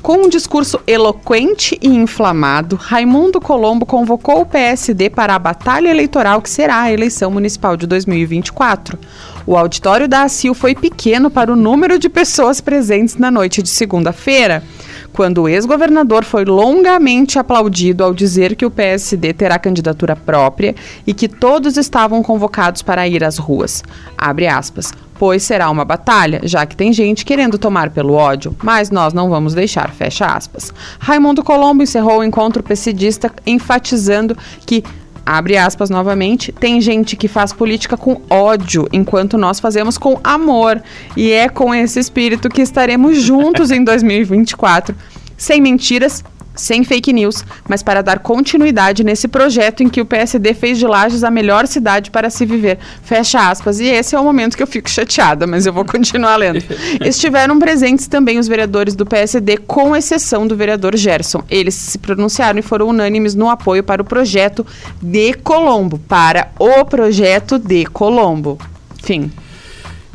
Com 0.00 0.22
um 0.24 0.28
discurso 0.30 0.80
eloquente 0.86 1.78
e 1.82 1.88
inflamado, 1.88 2.76
Raimundo 2.76 3.38
Colombo 3.38 3.84
convocou 3.84 4.40
o 4.40 4.46
PSD 4.46 5.10
para 5.10 5.34
a 5.34 5.38
batalha 5.38 5.90
eleitoral 5.90 6.40
que 6.40 6.48
será 6.48 6.80
a 6.80 6.92
eleição 6.92 7.30
municipal 7.30 7.76
de 7.76 7.86
2024. 7.86 8.98
O 9.46 9.54
auditório 9.54 10.08
da 10.08 10.22
ACIL 10.22 10.54
foi 10.54 10.74
pequeno 10.74 11.30
para 11.30 11.52
o 11.52 11.56
número 11.56 11.98
de 11.98 12.08
pessoas 12.08 12.58
presentes 12.58 13.16
na 13.16 13.30
noite 13.30 13.62
de 13.62 13.68
segunda-feira 13.68 14.62
quando 15.12 15.42
o 15.42 15.48
ex-governador 15.48 16.24
foi 16.24 16.44
longamente 16.44 17.38
aplaudido 17.38 18.02
ao 18.02 18.14
dizer 18.14 18.56
que 18.56 18.66
o 18.66 18.70
PSD 18.70 19.32
terá 19.32 19.58
candidatura 19.58 20.16
própria 20.16 20.74
e 21.06 21.12
que 21.12 21.28
todos 21.28 21.76
estavam 21.76 22.22
convocados 22.22 22.82
para 22.82 23.06
ir 23.06 23.22
às 23.22 23.38
ruas. 23.38 23.82
Abre 24.16 24.46
aspas. 24.46 24.92
Pois 25.18 25.44
será 25.44 25.70
uma 25.70 25.84
batalha, 25.84 26.40
já 26.42 26.66
que 26.66 26.74
tem 26.74 26.92
gente 26.92 27.24
querendo 27.24 27.56
tomar 27.56 27.90
pelo 27.90 28.14
ódio, 28.14 28.56
mas 28.60 28.90
nós 28.90 29.12
não 29.12 29.30
vamos 29.30 29.54
deixar, 29.54 29.90
fecha 29.92 30.26
aspas. 30.26 30.74
Raimundo 30.98 31.44
Colombo 31.44 31.84
encerrou 31.84 32.18
o 32.18 32.24
encontro 32.24 32.60
pessidista 32.60 33.30
enfatizando 33.46 34.36
que 34.66 34.82
Abre 35.24 35.56
aspas 35.56 35.88
novamente. 35.88 36.52
Tem 36.52 36.80
gente 36.80 37.16
que 37.16 37.28
faz 37.28 37.52
política 37.52 37.96
com 37.96 38.20
ódio, 38.28 38.88
enquanto 38.92 39.38
nós 39.38 39.60
fazemos 39.60 39.96
com 39.96 40.18
amor. 40.22 40.82
E 41.16 41.30
é 41.30 41.48
com 41.48 41.74
esse 41.74 42.00
espírito 42.00 42.48
que 42.48 42.60
estaremos 42.62 43.20
juntos 43.20 43.70
em 43.70 43.82
2024. 43.84 44.94
Sem 45.36 45.60
mentiras, 45.60 46.24
sem 46.54 46.84
fake 46.84 47.12
news, 47.12 47.44
mas 47.68 47.82
para 47.82 48.02
dar 48.02 48.18
continuidade 48.18 49.02
nesse 49.04 49.26
projeto 49.28 49.82
em 49.82 49.88
que 49.88 50.00
o 50.00 50.04
PSD 50.06 50.54
fez 50.54 50.78
de 50.78 50.86
Lages 50.86 51.24
a 51.24 51.30
melhor 51.30 51.66
cidade 51.66 52.10
para 52.10 52.28
se 52.30 52.44
viver. 52.44 52.78
Fecha 53.02 53.48
aspas. 53.50 53.80
E 53.80 53.86
esse 53.86 54.14
é 54.14 54.20
o 54.20 54.24
momento 54.24 54.56
que 54.56 54.62
eu 54.62 54.66
fico 54.66 54.88
chateada, 54.90 55.46
mas 55.46 55.64
eu 55.66 55.72
vou 55.72 55.84
continuar 55.84 56.36
lendo. 56.36 56.62
Estiveram 57.04 57.58
presentes 57.58 58.06
também 58.06 58.38
os 58.38 58.46
vereadores 58.48 58.94
do 58.94 59.06
PSD, 59.06 59.56
com 59.58 59.96
exceção 59.96 60.46
do 60.46 60.54
vereador 60.56 60.96
Gerson. 60.96 61.42
Eles 61.50 61.74
se 61.74 61.98
pronunciaram 61.98 62.58
e 62.58 62.62
foram 62.62 62.88
unânimes 62.88 63.34
no 63.34 63.48
apoio 63.48 63.82
para 63.82 64.02
o 64.02 64.04
projeto 64.04 64.66
de 65.00 65.32
Colombo. 65.34 65.98
Para 65.98 66.50
o 66.58 66.84
projeto 66.84 67.58
de 67.58 67.86
Colombo. 67.86 68.58
Fim. 69.02 69.30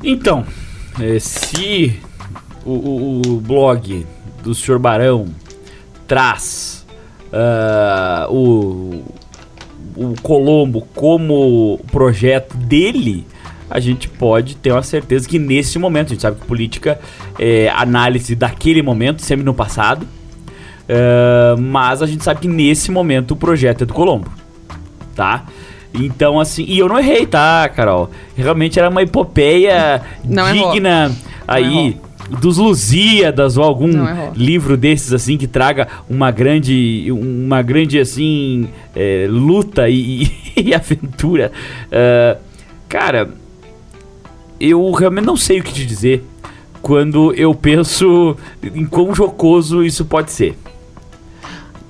Então, 0.04 0.46
eh, 1.00 1.18
se 1.20 2.00
o, 2.64 2.72
o- 2.74 3.22
o 3.28 3.42
blog 3.42 4.06
do 4.44 4.54
Sr. 4.54 4.78
Barão 4.78 5.26
traz 6.08 6.86
ah, 7.32 8.28
o, 8.30 9.04
o 9.96 10.14
Colombo 10.22 10.88
como 10.96 11.80
projeto 11.92 12.56
dele, 12.56 13.26
a 13.70 13.80
gente 13.80 14.08
pode 14.08 14.56
ter 14.56 14.72
uma 14.72 14.84
certeza 14.84 15.28
que 15.28 15.38
nesse 15.38 15.78
momento, 15.78 16.08
a 16.08 16.10
gente 16.12 16.22
sabe 16.22 16.40
que 16.40 16.48
política 16.48 17.00
é 17.38 17.70
análise 17.70 18.34
daquele 18.36 18.82
momento, 18.82 19.22
sempre 19.22 19.46
no 19.46 19.54
passado, 19.54 20.08
ah, 20.90 21.56
mas 21.60 22.02
a 22.02 22.06
gente 22.06 22.24
sabe 22.24 22.42
que 22.42 22.48
nesse 22.48 22.92
momento 22.92 23.32
o 23.32 23.36
projeto 23.36 23.84
é 23.84 23.86
do 23.86 23.94
Colombo, 23.94 24.32
tá? 25.16 25.46
Então, 25.94 26.40
assim, 26.40 26.64
e 26.68 26.78
eu 26.78 26.88
não 26.88 27.00
errei, 27.00 27.26
tá, 27.26 27.68
Carol? 27.70 28.12
Realmente 28.36 28.78
era 28.78 28.90
uma 28.90 29.02
epopeia 29.02 30.02
Não 30.24 30.48
errou. 30.48 30.72
digna 30.72 31.12
aí 31.48 31.98
dos 32.30 32.58
Lusíadas 32.58 33.58
ou 33.58 33.64
algum 33.64 33.88
Não 33.88 34.34
livro 34.34 34.76
desses 34.76 35.14
assim 35.14 35.38
que 35.38 35.48
traga 35.48 35.88
uma 36.10 36.30
grande 36.32 37.08
uma 37.12 37.62
grande 37.62 38.00
assim 38.00 38.68
é, 38.96 39.28
luta 39.30 39.88
e, 39.90 40.32
e 40.56 40.74
aventura 40.74 41.52
Ah, 41.92 42.38
cara 42.90 43.30
eu 44.60 44.92
realmente 44.92 45.26
não 45.26 45.38
sei 45.38 45.60
o 45.60 45.64
que 45.64 45.74
te 45.74 45.86
dizer 45.86 46.24
quando 46.82 47.34
eu 47.34 47.54
penso 47.54 48.36
em 48.64 48.86
quão 48.86 49.14
jocoso 49.14 49.84
isso 49.84 50.04
pode 50.06 50.32
ser 50.32 50.58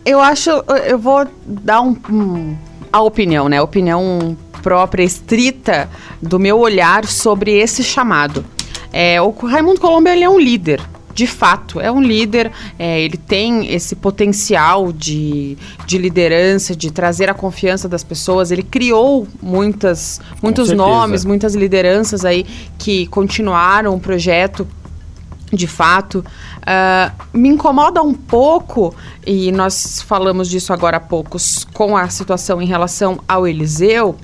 Eu 0.06 0.20
acho, 0.22 0.50
eu 0.86 0.98
vou 0.98 1.28
dar 1.46 1.82
um, 1.82 1.96
um- 2.10 2.56
a 2.94 3.02
opinião, 3.02 3.50
né? 3.50 3.58
A 3.58 3.64
opinião 3.64 4.38
própria, 4.64 5.04
estrita 5.04 5.90
do 6.22 6.40
meu 6.40 6.58
olhar 6.58 7.06
sobre 7.06 7.52
esse 7.52 7.84
chamado. 7.84 8.46
É, 8.92 9.22
o 9.22 9.30
Raimundo 9.30 9.80
Colombo 9.80 10.10
ele 10.10 10.24
é 10.24 10.30
um 10.30 10.40
líder. 10.40 10.82
De 11.14 11.26
fato, 11.26 11.80
é 11.80 11.92
um 11.92 12.00
líder, 12.00 12.52
é, 12.78 13.02
ele 13.02 13.18
tem 13.18 13.74
esse 13.74 13.96
potencial 13.96 14.94
de, 14.94 15.58
de 15.88 15.98
liderança, 15.98 16.76
de 16.76 16.92
trazer 16.92 17.28
a 17.28 17.34
confiança 17.34 17.90
das 17.90 18.04
pessoas. 18.04 18.52
Ele 18.52 18.62
criou 18.62 19.28
muitas, 19.42 20.22
muitos 20.44 20.72
nomes, 20.72 21.26
muitas 21.26 21.56
lideranças 21.56 22.24
aí 22.24 22.46
que 22.78 23.08
continuaram 23.08 23.96
o 23.96 24.00
projeto 24.00 24.68
de 25.52 25.66
fato. 25.66 26.24
Ah, 26.70 27.14
me 27.34 27.48
incomoda 27.48 28.04
um 28.04 28.14
pouco, 28.14 28.94
e 29.26 29.54
nós 29.54 30.02
falamos 30.02 30.50
disso 30.50 30.74
agora 30.74 30.98
há 30.98 31.00
poucos, 31.00 31.66
com 31.74 31.96
a 31.96 32.10
situação 32.10 32.62
em 32.62 32.66
relação 32.66 33.22
ao 33.26 33.48
Eliseu, 33.48 34.18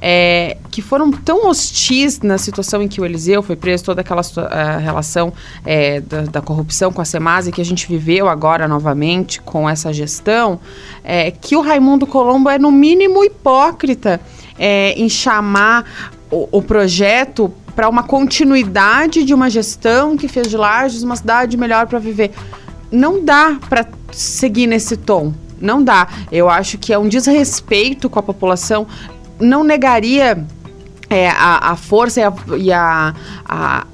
é, 0.00 0.56
que 0.70 0.80
foram 0.80 1.12
tão 1.12 1.46
hostis 1.46 2.20
na 2.20 2.38
situação 2.38 2.80
em 2.80 2.88
que 2.88 3.02
o 3.02 3.04
Eliseu 3.04 3.42
foi 3.42 3.54
preso, 3.54 3.84
toda 3.84 4.00
aquela 4.00 4.22
ah, 4.50 4.78
relação 4.78 5.30
é, 5.62 6.00
da, 6.00 6.22
da 6.22 6.40
corrupção 6.40 6.90
com 6.90 7.02
a 7.02 7.04
Semase 7.04 7.52
que 7.52 7.60
a 7.60 7.64
gente 7.64 7.86
viveu 7.86 8.30
agora 8.30 8.66
novamente 8.66 9.38
com 9.42 9.68
essa 9.68 9.92
gestão, 9.92 10.58
é, 11.04 11.30
que 11.30 11.54
o 11.54 11.60
Raimundo 11.60 12.06
Colombo 12.06 12.48
é 12.48 12.58
no 12.58 12.70
mínimo 12.70 13.22
hipócrita 13.22 14.18
é, 14.58 14.92
em 14.92 15.10
chamar 15.10 15.84
o, 16.30 16.48
o 16.52 16.62
projeto 16.62 17.52
para 17.74 17.88
uma 17.88 18.02
continuidade 18.02 19.24
de 19.24 19.32
uma 19.34 19.48
gestão 19.48 20.16
que 20.16 20.28
fez 20.28 20.48
de 20.48 20.56
Lages 20.56 21.02
uma 21.02 21.16
cidade 21.16 21.56
melhor 21.56 21.86
para 21.86 21.98
viver. 21.98 22.30
Não 22.90 23.24
dá 23.24 23.56
para 23.68 23.86
seguir 24.12 24.66
nesse 24.66 24.96
tom. 24.96 25.32
Não 25.60 25.82
dá. 25.82 26.08
Eu 26.32 26.48
acho 26.48 26.78
que 26.78 26.92
é 26.92 26.98
um 26.98 27.08
desrespeito 27.08 28.08
com 28.10 28.18
a 28.18 28.22
população. 28.22 28.86
Não 29.38 29.62
negaria 29.62 30.44
é, 31.08 31.28
a, 31.30 31.70
a 31.72 31.76
força 31.76 32.20
e 32.20 32.24
a, 32.24 32.32
e 32.56 32.72
a- 32.72 33.14
a- 33.44 33.86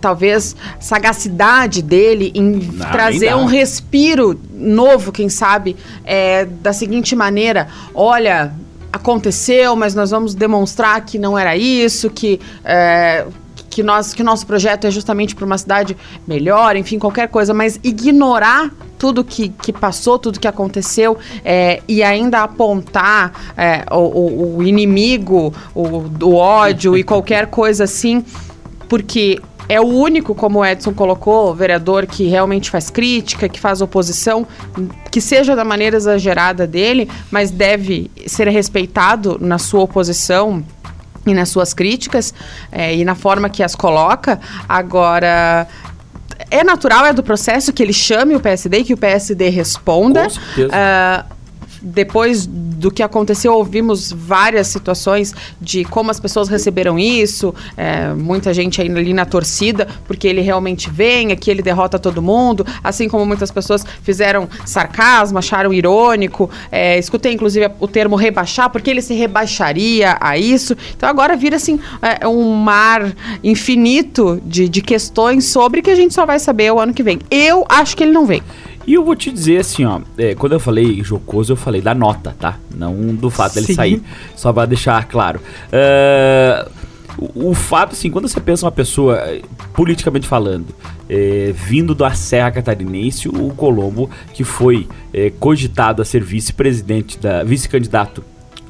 talvez 0.00 0.54
sagacidade 0.78 1.82
dele 1.82 2.30
em 2.34 2.52
Não, 2.72 2.90
trazer 2.90 3.34
um 3.34 3.46
respiro 3.46 4.38
novo, 4.52 5.10
quem 5.10 5.28
sabe, 5.28 5.74
é, 6.04 6.44
da 6.44 6.72
seguinte 6.72 7.16
maneira: 7.16 7.68
olha, 7.94 8.52
aconteceu, 8.98 9.74
mas 9.76 9.94
nós 9.94 10.10
vamos 10.10 10.34
demonstrar 10.34 11.00
que 11.04 11.18
não 11.18 11.38
era 11.38 11.56
isso, 11.56 12.10
que. 12.10 12.40
é, 12.64 13.26
que, 13.70 13.82
nós, 13.82 14.12
que 14.12 14.24
nosso 14.24 14.44
projeto 14.44 14.86
é 14.86 14.90
justamente 14.90 15.36
para 15.36 15.44
uma 15.44 15.56
cidade 15.58 15.96
melhor, 16.26 16.74
enfim, 16.74 16.98
qualquer 16.98 17.28
coisa, 17.28 17.54
mas 17.54 17.78
ignorar 17.84 18.72
tudo 18.98 19.22
que, 19.22 19.50
que 19.50 19.72
passou, 19.72 20.18
tudo 20.18 20.40
que 20.40 20.48
aconteceu 20.48 21.16
é, 21.44 21.80
e 21.86 22.02
ainda 22.02 22.40
apontar 22.42 23.52
é, 23.56 23.84
o, 23.92 23.98
o- 23.98 24.56
o 24.56 24.62
inimigo, 24.64 25.54
o, 25.74 26.02
o 26.24 26.34
ódio 26.34 26.96
e 26.96 27.04
qualquer 27.04 27.46
coisa 27.46 27.84
assim, 27.84 28.24
porque 28.88 29.38
é 29.68 29.80
o 29.80 29.84
único, 29.84 30.34
como 30.34 30.60
o 30.60 30.64
Edson 30.64 30.94
colocou, 30.94 31.54
vereador 31.54 32.06
que 32.06 32.26
realmente 32.26 32.70
faz 32.70 32.88
crítica, 32.88 33.48
que 33.48 33.60
faz 33.60 33.82
oposição, 33.82 34.46
que 35.10 35.20
seja 35.20 35.54
da 35.54 35.64
maneira 35.64 35.96
exagerada 35.96 36.66
dele, 36.66 37.10
mas 37.30 37.50
deve 37.50 38.10
ser 38.26 38.48
respeitado 38.48 39.36
na 39.40 39.58
sua 39.58 39.82
oposição 39.82 40.64
e 41.26 41.34
nas 41.34 41.50
suas 41.50 41.74
críticas 41.74 42.32
é, 42.72 42.94
e 42.94 43.04
na 43.04 43.14
forma 43.14 43.50
que 43.50 43.62
as 43.62 43.74
coloca. 43.74 44.40
Agora. 44.68 45.66
É 46.50 46.64
natural, 46.64 47.04
é 47.04 47.12
do 47.12 47.22
processo 47.22 47.74
que 47.74 47.82
ele 47.82 47.92
chame 47.92 48.34
o 48.34 48.40
PSD 48.40 48.78
e 48.78 48.84
que 48.84 48.94
o 48.94 48.96
PSD 48.96 49.50
responda. 49.50 50.24
Com 50.24 50.30
certeza. 50.30 50.70
Ah, 50.72 51.26
depois 51.82 52.46
do 52.46 52.90
que 52.90 53.02
aconteceu, 53.02 53.52
ouvimos 53.52 54.12
várias 54.12 54.68
situações 54.68 55.34
de 55.60 55.84
como 55.84 56.10
as 56.10 56.20
pessoas 56.20 56.48
receberam 56.48 56.98
isso, 56.98 57.54
é, 57.76 58.12
muita 58.14 58.54
gente 58.54 58.80
ainda 58.80 58.98
ali 58.98 59.12
na 59.12 59.24
torcida, 59.24 59.88
porque 60.06 60.28
ele 60.28 60.40
realmente 60.40 60.90
vem, 60.90 61.32
aqui 61.32 61.50
ele 61.50 61.62
derrota 61.62 61.98
todo 61.98 62.22
mundo, 62.22 62.64
assim 62.82 63.08
como 63.08 63.26
muitas 63.26 63.50
pessoas 63.50 63.84
fizeram 64.02 64.48
sarcasmo, 64.64 65.38
acharam 65.38 65.72
irônico, 65.72 66.50
é, 66.70 66.98
escutei 66.98 67.32
inclusive 67.32 67.70
o 67.80 67.88
termo 67.88 68.16
rebaixar, 68.16 68.70
porque 68.70 68.90
ele 68.90 69.02
se 69.02 69.14
rebaixaria 69.14 70.16
a 70.20 70.38
isso. 70.38 70.76
Então 70.96 71.08
agora 71.08 71.36
vira 71.36 71.56
assim 71.56 71.80
é, 72.02 72.26
um 72.26 72.52
mar 72.54 73.12
infinito 73.42 74.40
de, 74.44 74.68
de 74.68 74.80
questões 74.80 75.46
sobre 75.46 75.82
que 75.82 75.90
a 75.90 75.96
gente 75.96 76.14
só 76.14 76.24
vai 76.24 76.38
saber 76.38 76.72
o 76.72 76.80
ano 76.80 76.94
que 76.94 77.02
vem. 77.02 77.18
Eu 77.30 77.64
acho 77.68 77.96
que 77.96 78.04
ele 78.04 78.12
não 78.12 78.26
vem. 78.26 78.42
E 78.88 78.94
eu 78.94 79.04
vou 79.04 79.14
te 79.14 79.30
dizer 79.30 79.58
assim, 79.58 79.84
ó, 79.84 80.00
é, 80.16 80.34
quando 80.34 80.54
eu 80.54 80.60
falei 80.60 81.04
jocoso, 81.04 81.52
eu 81.52 81.56
falei 81.58 81.82
da 81.82 81.94
nota, 81.94 82.34
tá? 82.40 82.58
Não 82.74 83.14
do 83.14 83.28
fato 83.28 83.52
dele 83.56 83.74
sair. 83.74 84.02
Só 84.34 84.50
vai 84.50 84.66
deixar 84.66 85.06
claro. 85.06 85.42
Uh, 85.68 86.70
o, 87.18 87.50
o, 87.50 87.54
fato, 87.54 87.92
assim, 87.92 88.10
quando 88.10 88.26
você 88.26 88.40
pensa 88.40 88.64
uma 88.64 88.72
pessoa, 88.72 89.22
politicamente 89.74 90.26
falando, 90.26 90.74
é, 91.06 91.52
vindo 91.54 91.94
da 91.94 92.12
Serra 92.12 92.50
Catarinense, 92.50 93.28
o 93.28 93.50
Colombo, 93.50 94.08
que 94.32 94.42
foi 94.42 94.88
é, 95.12 95.30
cogitado 95.38 96.00
a 96.00 96.04
ser 96.06 96.24
vice-presidente, 96.24 97.18
da 97.18 97.44
vice-candidato 97.44 98.24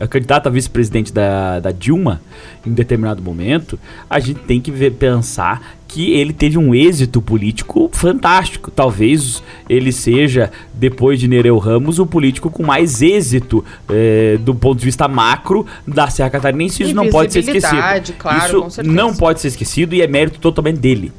candidata 0.06 0.48
a 0.48 0.52
vice-presidente 0.52 1.12
da, 1.12 1.58
da 1.58 1.72
Dilma, 1.72 2.20
em 2.64 2.72
determinado 2.72 3.22
momento, 3.22 3.78
a 4.08 4.20
gente 4.20 4.40
tem 4.40 4.60
que 4.60 4.70
ver, 4.70 4.92
pensar 4.92 5.78
que 5.88 6.12
ele 6.12 6.34
teve 6.34 6.58
um 6.58 6.74
êxito 6.74 7.20
político 7.22 7.90
fantástico. 7.92 8.70
Talvez 8.70 9.42
ele 9.68 9.90
seja, 9.90 10.52
depois 10.74 11.18
de 11.18 11.26
Nereu 11.26 11.56
Ramos, 11.56 11.98
o 11.98 12.06
político 12.06 12.50
com 12.50 12.62
mais 12.62 13.00
êxito 13.00 13.64
é, 13.88 14.36
do 14.38 14.54
ponto 14.54 14.78
de 14.78 14.84
vista 14.84 15.08
macro 15.08 15.66
da 15.86 16.08
Serra 16.10 16.30
Catarinense. 16.30 16.82
Isso 16.82 16.94
não 16.94 17.08
pode 17.08 17.32
ser 17.32 17.40
esquecido. 17.40 18.14
Claro, 18.18 18.66
Isso 18.68 18.82
não 18.82 19.14
pode 19.14 19.40
ser 19.40 19.48
esquecido 19.48 19.94
e 19.94 20.02
é 20.02 20.06
mérito 20.06 20.38
totalmente 20.38 20.78
dele. 20.78 21.10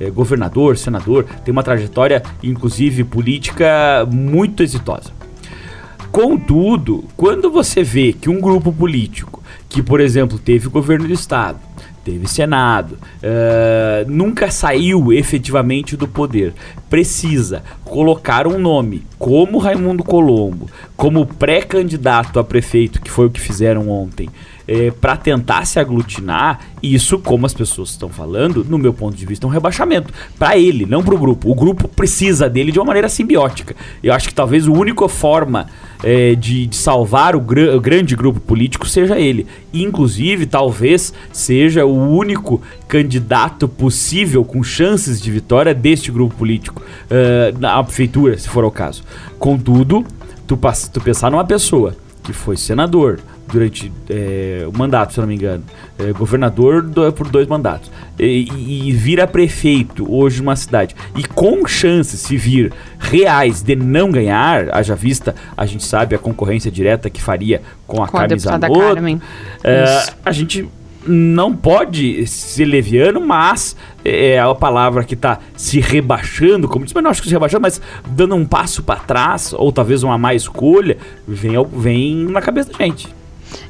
É, 0.00 0.10
governador, 0.10 0.76
senador, 0.78 1.24
tem 1.44 1.52
uma 1.52 1.62
trajetória, 1.62 2.22
inclusive 2.42 3.04
política, 3.04 4.08
muito 4.10 4.62
exitosa. 4.62 5.12
Contudo, 6.14 7.06
quando 7.16 7.50
você 7.50 7.82
vê 7.82 8.12
que 8.12 8.30
um 8.30 8.40
grupo 8.40 8.72
político, 8.72 9.42
que 9.68 9.82
por 9.82 9.98
exemplo 9.98 10.38
teve 10.38 10.68
o 10.68 10.70
governo 10.70 11.08
do 11.08 11.12
estado, 11.12 11.58
teve 12.04 12.28
Senado, 12.28 12.92
uh, 12.94 14.08
nunca 14.08 14.50
saiu 14.50 15.12
efetivamente 15.12 15.96
do 15.96 16.06
poder, 16.06 16.52
precisa 16.90 17.64
colocar 17.84 18.46
um 18.46 18.58
nome 18.58 19.02
como 19.18 19.58
Raimundo 19.58 20.04
Colombo, 20.04 20.68
como 20.96 21.26
pré-candidato 21.26 22.38
a 22.38 22.44
prefeito, 22.44 23.00
que 23.00 23.10
foi 23.10 23.26
o 23.26 23.30
que 23.30 23.40
fizeram 23.40 23.88
ontem, 23.88 24.28
é, 24.66 24.90
para 24.90 25.16
tentar 25.16 25.66
se 25.66 25.78
aglutinar, 25.78 26.60
isso, 26.82 27.18
como 27.18 27.46
as 27.46 27.54
pessoas 27.54 27.90
estão 27.90 28.08
falando, 28.08 28.64
no 28.64 28.78
meu 28.78 28.92
ponto 28.92 29.16
de 29.16 29.26
vista, 29.26 29.46
é 29.46 29.48
um 29.48 29.50
rebaixamento. 29.50 30.12
Para 30.38 30.56
ele, 30.56 30.86
não 30.86 31.02
para 31.02 31.14
o 31.14 31.18
grupo. 31.18 31.50
O 31.50 31.54
grupo 31.54 31.88
precisa 31.88 32.48
dele 32.48 32.72
de 32.72 32.78
uma 32.78 32.86
maneira 32.86 33.08
simbiótica. 33.08 33.74
Eu 34.02 34.12
acho 34.12 34.28
que 34.28 34.34
talvez 34.34 34.66
a 34.66 34.70
única 34.70 35.08
forma 35.08 35.66
é, 36.02 36.34
de, 36.34 36.66
de, 36.66 36.76
salvar 36.76 37.36
o, 37.36 37.40
gr 37.40 37.74
o, 37.74 37.80
grande 37.80 38.14
grupo 38.14 38.40
político 38.40 38.86
seja 38.86 39.18
ele. 39.18 39.46
Inclusive, 39.72 40.46
talvez 40.46 41.12
seja 41.32 41.84
o 41.84 41.93
único 41.94 42.60
candidato 42.88 43.68
possível 43.68 44.44
com 44.44 44.62
chances 44.62 45.20
de 45.20 45.30
vitória 45.30 45.74
deste 45.74 46.10
grupo 46.10 46.34
político 46.34 46.82
uh, 46.82 47.58
na 47.58 47.82
prefeitura, 47.82 48.38
se 48.38 48.48
for 48.48 48.64
o 48.64 48.70
caso. 48.70 49.02
Contudo, 49.38 50.04
tu, 50.46 50.58
tu 50.92 51.00
pensar 51.00 51.30
numa 51.30 51.44
pessoa 51.44 51.94
que 52.22 52.32
foi 52.32 52.56
senador, 52.56 53.20
durante 53.54 53.92
é, 54.08 54.64
o 54.66 54.76
mandato, 54.76 55.12
se 55.12 55.20
não 55.20 55.26
me 55.26 55.34
engano. 55.34 55.64
É, 55.98 56.12
governador 56.12 56.82
do, 56.82 57.12
por 57.12 57.28
dois 57.28 57.46
mandatos. 57.46 57.90
E, 58.18 58.88
e, 58.88 58.92
vira 58.92 59.26
prefeito 59.26 60.12
hoje 60.12 60.40
numa 60.40 60.56
cidade. 60.56 60.94
E 61.16 61.24
com 61.24 61.66
chances, 61.66 62.20
se 62.20 62.36
vir 62.36 62.72
reais 62.98 63.62
de 63.62 63.76
não 63.76 64.10
ganhar, 64.10 64.74
haja 64.74 64.94
vista, 64.94 65.34
a 65.56 65.66
gente 65.66 65.84
sabe 65.84 66.14
a 66.14 66.18
concorrência 66.18 66.70
direta 66.70 67.10
que 67.10 67.22
faria 67.22 67.62
com 67.86 68.02
a 68.02 68.08
com 68.08 68.18
Carmen 68.18 68.38
Zanotto. 68.38 68.80
Carmen. 68.80 69.22
É, 69.62 70.06
a 70.24 70.32
gente 70.32 70.68
não 71.06 71.54
pode 71.54 72.26
ser 72.26 72.64
leviano, 72.64 73.20
mas 73.20 73.76
é 74.04 74.38
a 74.38 74.54
palavra 74.54 75.04
que 75.04 75.14
está 75.14 75.38
se 75.56 75.80
rebaixando, 75.80 76.68
como 76.68 76.84
diz, 76.84 76.94
mas 76.94 77.02
não 77.02 77.10
acho 77.10 77.22
que 77.22 77.28
se 77.28 77.34
rebaixando, 77.34 77.62
mas 77.62 77.80
dando 78.06 78.34
um 78.34 78.44
passo 78.44 78.82
para 78.82 79.00
trás, 79.00 79.52
ou 79.52 79.72
talvez 79.72 80.02
uma 80.02 80.18
má 80.18 80.34
escolha, 80.34 80.96
vem, 81.26 81.52
vem 81.72 82.24
na 82.26 82.40
cabeça 82.40 82.72
da 82.72 82.84
gente. 82.84 83.08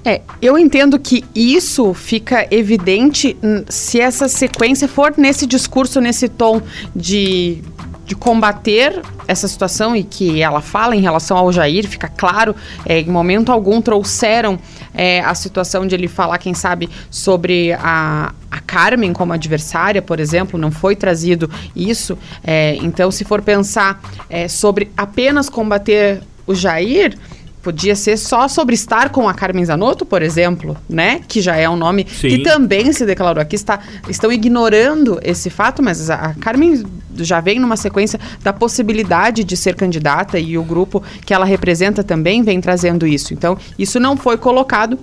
É, 0.05 0.21
eu 0.41 0.59
entendo 0.59 0.99
que 0.99 1.25
isso 1.35 1.93
fica 1.95 2.47
evidente 2.51 3.37
se 3.69 4.01
essa 4.01 4.29
sequência 4.29 4.89
for 4.89 5.15
nesse 5.17 5.47
discurso, 5.47 6.01
nesse 6.01 6.29
tom 6.29 6.61
de, 6.95 7.63
de 8.05 8.15
combater 8.15 9.01
essa 9.27 9.49
situação 9.49 9.97
e 9.97 10.05
que 10.05 10.43
ela 10.43 10.61
fala 10.61 10.95
em 10.95 11.01
relação 11.01 11.37
ao 11.37 11.51
Jair, 11.53 11.89
fica 11.89 12.09
claro, 12.09 12.55
é, 12.85 13.01
em 13.01 13.09
momento 13.09 13.51
algum 13.51 13.81
trouxeram 13.81 14.59
é, 14.95 15.21
a 15.21 15.35
situação 15.35 15.87
de 15.87 15.95
ele 15.95 16.09
falar, 16.09 16.39
quem 16.39 16.55
sabe, 16.55 16.89
sobre 17.11 17.73
a, 17.73 18.33
a 18.51 18.61
Carmen 18.61 19.13
como 19.13 19.33
adversária, 19.33 20.03
por 20.03 20.21
exemplo, 20.21 20.59
não 20.59 20.71
foi 20.71 20.95
trazido 20.95 21.51
isso. 21.75 22.19
É, 22.45 22.77
então, 22.77 23.11
se 23.11 23.25
for 23.25 23.43
pensar 23.43 24.01
é, 24.29 24.49
sobre 24.49 24.91
apenas 24.97 25.49
combater 25.49 26.23
o 26.47 26.55
Jair, 26.55 27.17
Podia 27.65 27.97
ser 27.97 28.19
só 28.19 28.47
sobre 28.47 28.75
estar 28.75 29.09
com 29.09 29.27
a 29.27 29.33
Carmen 29.33 29.65
Zanotto, 29.65 30.05
por 30.05 30.21
exemplo, 30.21 30.77
né? 30.87 31.23
Que 31.27 31.41
já 31.41 31.57
é 31.57 31.67
um 31.67 31.77
nome 31.77 32.07
Sim. 32.07 32.29
que 32.29 32.39
também 32.41 32.93
se 32.93 33.07
declarou 33.07 33.41
aqui. 33.41 33.57
Está, 33.57 33.81
estão 34.07 34.31
ignorando 34.31 35.19
esse 35.23 35.49
fato, 35.49 35.83
mas 35.83 36.11
a, 36.11 36.17
a 36.17 36.35
Carmen 36.35 36.85
já 37.17 37.41
vem 37.41 37.59
numa 37.59 37.79
sequência 37.79 38.21
da 38.43 38.53
possibilidade 38.53 39.43
de 39.45 39.57
ser 39.57 39.77
candidata 39.77 40.39
e 40.39 40.59
o 40.59 40.63
grupo 40.63 41.03
que 41.25 41.33
ela 41.33 41.47
representa 41.47 42.05
também 42.05 42.43
vem 42.43 42.61
trazendo 42.61 43.07
isso. 43.07 43.33
Então, 43.33 43.57
isso 43.79 43.99
não 43.99 44.15
foi 44.15 44.37
colocado, 44.37 44.99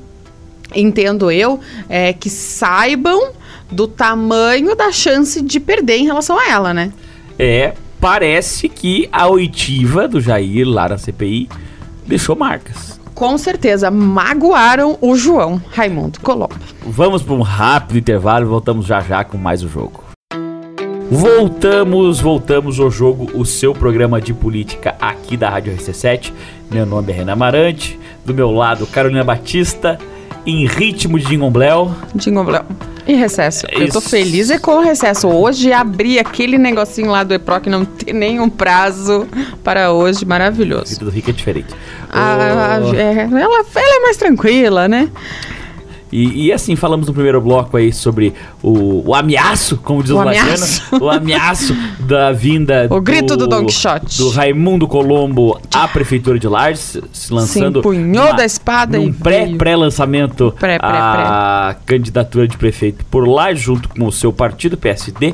entendo 0.76 1.32
eu, 1.32 1.60
é, 1.90 2.14
que 2.14 2.30
saibam 2.30 3.32
do 3.72 3.88
tamanho 3.88 4.76
da 4.76 4.92
chance 4.92 5.42
de 5.42 5.60
perder 5.60 5.98
em 5.98 6.06
relação 6.06 6.38
a 6.38 6.48
ela, 6.48 6.76
né? 6.76 6.94
É, 7.40 7.74
parece 8.00 8.70
que 8.70 9.10
a 9.12 9.28
oitiva 9.28 10.08
do 10.08 10.22
Jair 10.22 10.68
lá 10.68 10.90
na 10.90 11.00
CPI 11.00 11.50
deixou 12.06 12.36
marcas. 12.36 13.00
Com 13.14 13.38
certeza, 13.38 13.92
magoaram 13.92 14.98
o 15.02 15.16
João 15.16 15.62
Raimundo 15.72 16.20
Colombo. 16.22 16.56
Vamos 16.86 17.22
para 17.22 17.34
um 17.34 17.42
rápido 17.42 18.00
intervalo 18.00 18.46
e 18.46 18.50
voltamos 18.50 18.86
já 18.86 19.02
já 19.02 19.24
com 19.24 19.38
mais 19.38 19.64
o 19.64 19.68
jogo. 19.68 20.04
Voltamos, 21.12 22.22
voltamos 22.22 22.80
ao 22.80 22.90
jogo, 22.90 23.30
o 23.34 23.46
seu 23.46 23.74
programa 23.74 24.22
de 24.22 24.34
política 24.34 24.96
aqui 25.00 25.36
da 25.36 25.50
Rádio 25.50 25.76
RC7. 25.76 26.32
Meu 26.72 26.86
nome 26.86 27.12
é 27.12 27.16
Renan 27.18 27.34
Amarante, 27.34 28.00
do 28.26 28.34
meu 28.34 28.50
lado 28.50 28.88
Carolina 28.88 29.24
Batista, 29.24 30.00
em 30.46 30.66
ritmo 30.66 31.20
de 31.20 31.26
Jingle 31.26 31.52
Bell. 31.52 31.92
E 33.08 33.14
recesso. 33.14 33.66
Isso. 33.72 33.82
Eu 33.82 33.90
tô 33.90 34.02
feliz 34.02 34.50
é 34.50 34.58
com 34.58 34.78
o 34.78 34.82
recesso. 34.82 35.28
Hoje 35.28 35.72
abri 35.74 36.20
aquele 36.20 36.58
negocinho 36.58 37.10
lá 37.10 37.24
do 37.24 37.34
EPROC, 37.34 37.68
não 37.68 37.86
tem 37.86 38.14
nenhum 38.14 38.50
prazo 38.50 39.28
para 39.64 39.92
hoje. 39.92 40.26
Maravilhoso. 40.26 40.84
A 40.84 40.90
vida 40.90 41.06
do 41.06 41.12
Rico 41.12 41.30
é 41.30 41.34
diferente. 41.34 41.74
Ah, 42.12 42.80
oh. 42.84 42.96
é, 42.96 43.24
ela, 43.24 43.66
ela 43.76 43.96
é 43.96 44.00
mais 44.02 44.18
tranquila, 44.18 44.88
né? 44.88 45.10
E, 46.12 46.48
e, 46.48 46.54
assim, 46.54 46.76
falamos 46.76 47.08
no 47.08 47.14
primeiro 47.14 47.40
bloco 47.40 47.78
aí 47.78 47.94
sobre 47.94 48.34
o, 48.62 49.10
o 49.10 49.16
ameaço, 49.16 49.78
como 49.78 50.04
diz 50.04 50.12
o 50.12 50.20
os 50.20 50.26
latinos, 50.26 50.82
o 51.00 51.10
ameaço 51.10 51.76
da 52.00 52.32
vinda 52.32 52.88
O 52.92 52.96
do, 52.96 53.02
grito 53.02 53.38
do 53.38 53.48
Don 53.48 53.66
Quixote. 53.66 54.18
Do 54.18 54.30
Raimundo 54.30 54.88
Colombo 54.88 55.60
à 55.74 55.88
Prefeitura 55.88 56.38
de 56.38 56.48
Lages, 56.48 57.00
se 57.14 57.34
lançando... 57.34 57.74
Se 57.74 57.80
empunhou 57.80 58.36
da 58.36 58.44
espada 58.44 58.98
num 58.98 59.14
pré-pré-lançamento 59.14 60.54
pré, 60.60 60.78
pré, 60.78 60.88
a 60.88 61.76
candidatura 61.86 62.48
de 62.48 62.58
prefeito 62.58 63.06
por 63.06 63.28
lá, 63.28 63.54
junto 63.54 63.88
com 63.88 64.06
o 64.06 64.12
seu 64.12 64.34
partido, 64.34 64.78
PSD, 64.78 65.34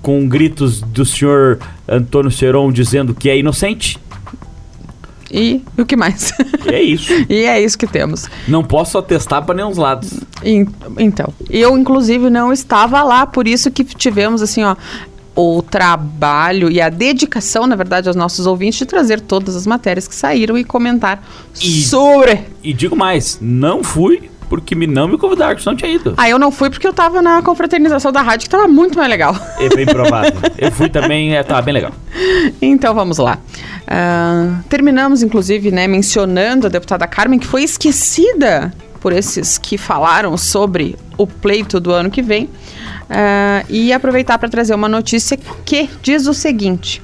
com 0.00 0.26
gritos 0.28 0.80
do 0.80 1.04
senhor 1.04 1.58
Antônio 1.88 2.30
Seron 2.30 2.72
dizendo 2.72 3.14
que 3.14 3.30
é 3.30 3.38
inocente. 3.38 3.98
E 5.32 5.62
o 5.78 5.86
que 5.86 5.96
mais? 5.96 6.32
E 6.66 6.74
é 6.74 6.82
isso. 6.82 7.12
e 7.28 7.44
é 7.44 7.60
isso 7.62 7.78
que 7.78 7.86
temos. 7.86 8.28
Não 8.46 8.62
posso 8.62 8.98
atestar 8.98 9.44
para 9.44 9.54
nenhum 9.54 9.72
lados. 9.74 10.20
E, 10.44 10.66
então, 10.98 11.32
eu 11.48 11.76
inclusive 11.78 12.28
não 12.28 12.52
estava 12.52 13.02
lá, 13.02 13.26
por 13.26 13.48
isso 13.48 13.70
que 13.70 13.82
tivemos 13.82 14.42
assim, 14.42 14.62
ó, 14.62 14.76
o 15.34 15.62
trabalho 15.62 16.70
e 16.70 16.80
a 16.80 16.90
dedicação, 16.90 17.66
na 17.66 17.74
verdade, 17.74 18.08
aos 18.08 18.16
nossos 18.16 18.46
ouvintes 18.46 18.80
de 18.80 18.86
trazer 18.86 19.20
todas 19.20 19.56
as 19.56 19.66
matérias 19.66 20.06
que 20.06 20.14
saíram 20.14 20.58
e 20.58 20.64
comentar 20.64 21.26
e, 21.60 21.82
sobre. 21.82 22.44
E 22.62 22.72
digo 22.72 22.94
mais, 22.94 23.38
não 23.40 23.82
fui 23.82 24.30
porque 24.52 24.74
me 24.74 24.86
não 24.86 25.08
me 25.08 25.16
convidaram, 25.16 25.56
que 25.56 25.64
não 25.64 25.74
tinha 25.74 25.90
ido. 25.90 26.12
Ah, 26.18 26.28
eu 26.28 26.38
não 26.38 26.52
fui 26.52 26.68
porque 26.68 26.86
eu 26.86 26.92
tava 26.92 27.22
na 27.22 27.40
confraternização 27.40 28.12
da 28.12 28.20
rádio, 28.20 28.44
que 28.44 28.50
tava 28.50 28.68
muito 28.68 28.98
mais 28.98 29.08
legal. 29.08 29.34
É 29.58 29.66
bem 29.74 29.86
provável. 29.86 30.30
eu 30.58 30.70
fui 30.70 30.90
também, 30.90 31.34
é, 31.34 31.42
tava 31.42 31.62
bem 31.62 31.72
legal. 31.72 31.90
Então 32.60 32.94
vamos 32.94 33.16
lá. 33.16 33.38
Uh, 33.88 34.62
terminamos, 34.68 35.22
inclusive, 35.22 35.70
né, 35.70 35.86
mencionando 35.86 36.66
a 36.66 36.70
deputada 36.70 37.06
Carmen, 37.06 37.38
que 37.38 37.46
foi 37.46 37.62
esquecida 37.62 38.74
por 39.00 39.10
esses 39.10 39.56
que 39.56 39.78
falaram 39.78 40.36
sobre 40.36 40.96
o 41.16 41.26
pleito 41.26 41.80
do 41.80 41.90
ano 41.90 42.10
que 42.10 42.20
vem. 42.20 42.44
Uh, 42.44 43.64
e 43.70 43.90
aproveitar 43.90 44.36
para 44.38 44.50
trazer 44.50 44.74
uma 44.74 44.88
notícia 44.88 45.38
que 45.64 45.88
diz 46.02 46.26
o 46.26 46.34
seguinte. 46.34 47.00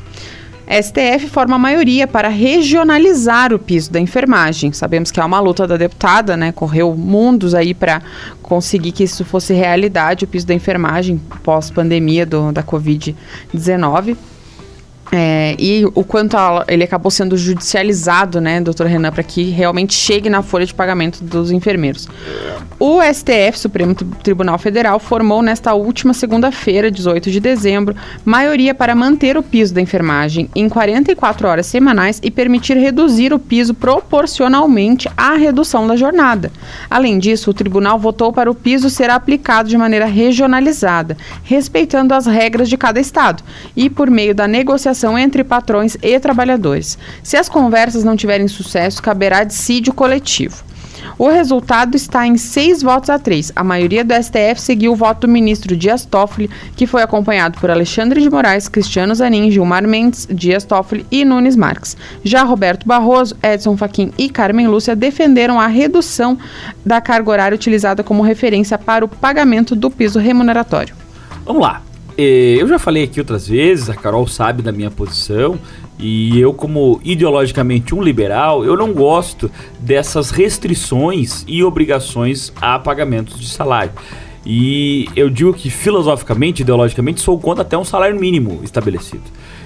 STF 0.68 1.28
forma 1.28 1.58
maioria 1.58 2.06
para 2.06 2.28
regionalizar 2.28 3.54
o 3.54 3.58
piso 3.58 3.90
da 3.90 3.98
enfermagem. 3.98 4.70
Sabemos 4.72 5.10
que 5.10 5.18
é 5.18 5.24
uma 5.24 5.40
luta 5.40 5.66
da 5.66 5.78
deputada, 5.78 6.36
né? 6.36 6.52
Correu 6.52 6.94
mundos 6.94 7.54
aí 7.54 7.72
para 7.72 8.02
conseguir 8.42 8.92
que 8.92 9.02
isso 9.02 9.24
fosse 9.24 9.54
realidade, 9.54 10.24
o 10.24 10.28
piso 10.28 10.46
da 10.46 10.52
enfermagem 10.52 11.18
pós-pandemia 11.42 12.26
da 12.26 12.62
Covid-19. 12.62 14.16
É, 15.10 15.56
e 15.58 15.84
o 15.94 16.04
quanto 16.04 16.36
a, 16.36 16.64
ele 16.68 16.84
acabou 16.84 17.10
sendo 17.10 17.36
judicializado, 17.36 18.40
né, 18.40 18.60
doutor 18.60 18.86
Renan, 18.86 19.10
para 19.10 19.22
que 19.22 19.44
realmente 19.44 19.94
chegue 19.94 20.28
na 20.28 20.42
folha 20.42 20.66
de 20.66 20.74
pagamento 20.74 21.24
dos 21.24 21.50
enfermeiros. 21.50 22.06
O 22.78 23.00
STF, 23.02 23.58
Supremo 23.58 23.94
Tribunal 23.94 24.58
Federal, 24.58 24.98
formou 24.98 25.42
nesta 25.42 25.74
última 25.74 26.12
segunda-feira, 26.12 26.90
18 26.90 27.30
de 27.30 27.40
dezembro, 27.40 27.96
maioria 28.24 28.74
para 28.74 28.94
manter 28.94 29.36
o 29.36 29.42
piso 29.42 29.74
da 29.74 29.80
enfermagem 29.80 30.48
em 30.54 30.68
44 30.68 31.48
horas 31.48 31.66
semanais 31.66 32.20
e 32.22 32.30
permitir 32.30 32.76
reduzir 32.76 33.32
o 33.32 33.38
piso 33.38 33.74
proporcionalmente 33.74 35.08
à 35.16 35.34
redução 35.34 35.86
da 35.86 35.96
jornada. 35.96 36.52
Além 36.88 37.18
disso, 37.18 37.50
o 37.50 37.54
tribunal 37.54 37.98
votou 37.98 38.32
para 38.32 38.50
o 38.50 38.54
piso 38.54 38.90
ser 38.90 39.10
aplicado 39.10 39.68
de 39.68 39.78
maneira 39.78 40.06
regionalizada, 40.06 41.16
respeitando 41.42 42.14
as 42.14 42.26
regras 42.26 42.68
de 42.68 42.76
cada 42.76 43.00
estado 43.00 43.42
e 43.74 43.88
por 43.88 44.10
meio 44.10 44.34
da 44.34 44.46
negociação 44.46 44.97
entre 45.18 45.44
patrões 45.44 45.96
e 46.02 46.18
trabalhadores. 46.18 46.98
Se 47.22 47.36
as 47.36 47.48
conversas 47.48 48.02
não 48.02 48.16
tiverem 48.16 48.48
sucesso, 48.48 49.02
caberá 49.02 49.44
dissídio 49.44 49.92
coletivo. 49.92 50.64
O 51.18 51.28
resultado 51.28 51.96
está 51.96 52.26
em 52.26 52.36
seis 52.36 52.82
votos 52.82 53.10
a 53.10 53.18
três. 53.18 53.52
A 53.54 53.64
maioria 53.64 54.04
do 54.04 54.14
STF 54.14 54.60
seguiu 54.60 54.92
o 54.92 54.96
voto 54.96 55.26
do 55.26 55.28
ministro 55.32 55.76
Dias 55.76 56.04
Toffoli, 56.04 56.50
que 56.76 56.86
foi 56.86 57.02
acompanhado 57.02 57.58
por 57.58 57.70
Alexandre 57.70 58.20
de 58.20 58.30
Moraes, 58.30 58.68
Cristiano 58.68 59.14
Zanin, 59.14 59.50
Gilmar 59.50 59.86
Mendes, 59.86 60.28
Dias 60.30 60.64
Toffoli 60.64 61.06
e 61.10 61.24
Nunes 61.24 61.56
Marques. 61.56 61.96
Já 62.22 62.42
Roberto 62.42 62.86
Barroso, 62.86 63.36
Edson 63.42 63.76
Fachin 63.76 64.12
e 64.16 64.28
Carmen 64.28 64.68
Lúcia 64.68 64.94
defenderam 64.94 65.60
a 65.60 65.66
redução 65.66 66.38
da 66.84 67.00
carga 67.00 67.30
horária 67.30 67.56
utilizada 67.56 68.02
como 68.02 68.22
referência 68.22 68.78
para 68.78 69.04
o 69.04 69.08
pagamento 69.08 69.74
do 69.74 69.90
piso 69.90 70.18
remuneratório. 70.18 70.94
Vamos 71.44 71.62
lá. 71.62 71.87
É, 72.20 72.56
eu 72.60 72.66
já 72.66 72.80
falei 72.80 73.04
aqui 73.04 73.20
outras 73.20 73.46
vezes, 73.46 73.88
a 73.88 73.94
Carol 73.94 74.26
sabe 74.26 74.60
da 74.60 74.72
minha 74.72 74.90
posição, 74.90 75.56
e 75.96 76.40
eu, 76.40 76.52
como 76.52 77.00
ideologicamente 77.04 77.94
um 77.94 78.02
liberal, 78.02 78.64
eu 78.64 78.76
não 78.76 78.92
gosto 78.92 79.48
dessas 79.78 80.30
restrições 80.30 81.44
e 81.46 81.62
obrigações 81.62 82.52
a 82.60 82.76
pagamentos 82.76 83.38
de 83.38 83.48
salário. 83.48 83.92
E 84.44 85.08
eu 85.14 85.30
digo 85.30 85.54
que 85.54 85.70
filosoficamente, 85.70 86.62
ideologicamente, 86.62 87.20
sou 87.20 87.38
contra 87.38 87.62
até 87.62 87.78
um 87.78 87.84
salário 87.84 88.18
mínimo 88.18 88.62
estabelecido. 88.64 89.22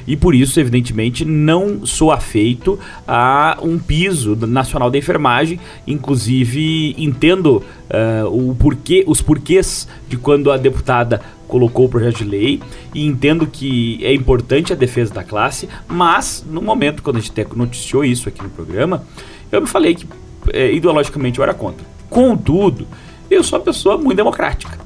E 0.06 0.16
por 0.16 0.34
isso, 0.34 0.58
evidentemente, 0.58 1.24
não 1.24 1.84
sou 1.86 2.10
afeito 2.10 2.78
a 3.06 3.58
um 3.62 3.78
piso 3.78 4.36
nacional 4.46 4.90
da 4.90 4.98
enfermagem. 4.98 5.60
Inclusive, 5.86 6.94
entendo 6.98 7.62
uh, 7.90 8.50
o 8.50 8.54
porquê, 8.54 9.04
os 9.06 9.20
porquês 9.20 9.88
de 10.08 10.16
quando 10.16 10.50
a 10.50 10.56
deputada 10.56 11.20
colocou 11.46 11.84
o 11.84 11.88
projeto 11.88 12.18
de 12.18 12.24
lei 12.24 12.62
e 12.94 13.04
entendo 13.04 13.46
que 13.46 14.02
é 14.02 14.14
importante 14.14 14.72
a 14.72 14.76
defesa 14.76 15.12
da 15.12 15.22
classe, 15.22 15.68
mas 15.86 16.42
no 16.48 16.62
momento 16.62 17.02
quando 17.02 17.18
a 17.18 17.20
gente 17.20 17.46
noticiou 17.54 18.02
isso 18.04 18.26
aqui 18.26 18.42
no 18.42 18.48
programa, 18.48 19.04
eu 19.50 19.60
me 19.60 19.66
falei 19.66 19.94
que 19.94 20.06
é, 20.50 20.72
ideologicamente 20.72 21.38
eu 21.38 21.42
era 21.42 21.52
contra. 21.52 21.84
Contudo, 22.08 22.86
eu 23.30 23.44
sou 23.44 23.58
uma 23.58 23.64
pessoa 23.66 23.98
muito 23.98 24.16
democrática. 24.16 24.81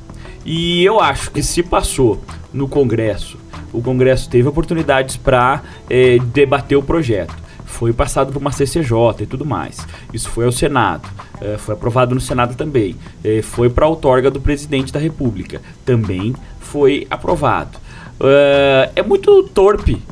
E 0.46 0.84
eu 0.84 1.00
acho 1.00 1.30
que 1.32 1.42
se 1.42 1.62
passou 1.62 2.22
no 2.54 2.68
Congresso, 2.68 3.36
o 3.72 3.82
Congresso 3.82 4.30
teve 4.30 4.48
oportunidades 4.48 5.16
para 5.16 5.62
é, 5.90 6.18
debater 6.32 6.78
o 6.78 6.82
projeto 6.82 7.46
foi 7.76 7.92
passado 7.92 8.32
por 8.32 8.40
uma 8.40 8.50
CCJ 8.50 9.20
e 9.20 9.26
tudo 9.26 9.44
mais. 9.44 9.76
Isso 10.12 10.30
foi 10.30 10.46
ao 10.46 10.52
Senado, 10.52 11.06
é, 11.40 11.58
foi 11.58 11.74
aprovado 11.74 12.14
no 12.14 12.20
Senado 12.20 12.54
também. 12.54 12.96
É, 13.22 13.42
foi 13.42 13.68
para 13.68 13.84
a 13.84 13.88
outorga 13.88 14.30
do 14.30 14.40
presidente 14.40 14.90
da 14.92 14.98
República, 14.98 15.60
também 15.84 16.34
foi 16.58 17.06
aprovado. 17.10 17.78
É, 18.20 18.90
é 18.96 19.02
muito 19.02 19.42
torpe 19.42 20.02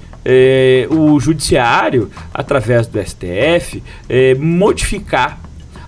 o 0.88 1.20
judiciário, 1.20 2.10
através 2.32 2.86
do 2.86 2.98
STF, 2.98 3.82
modificar 4.38 5.38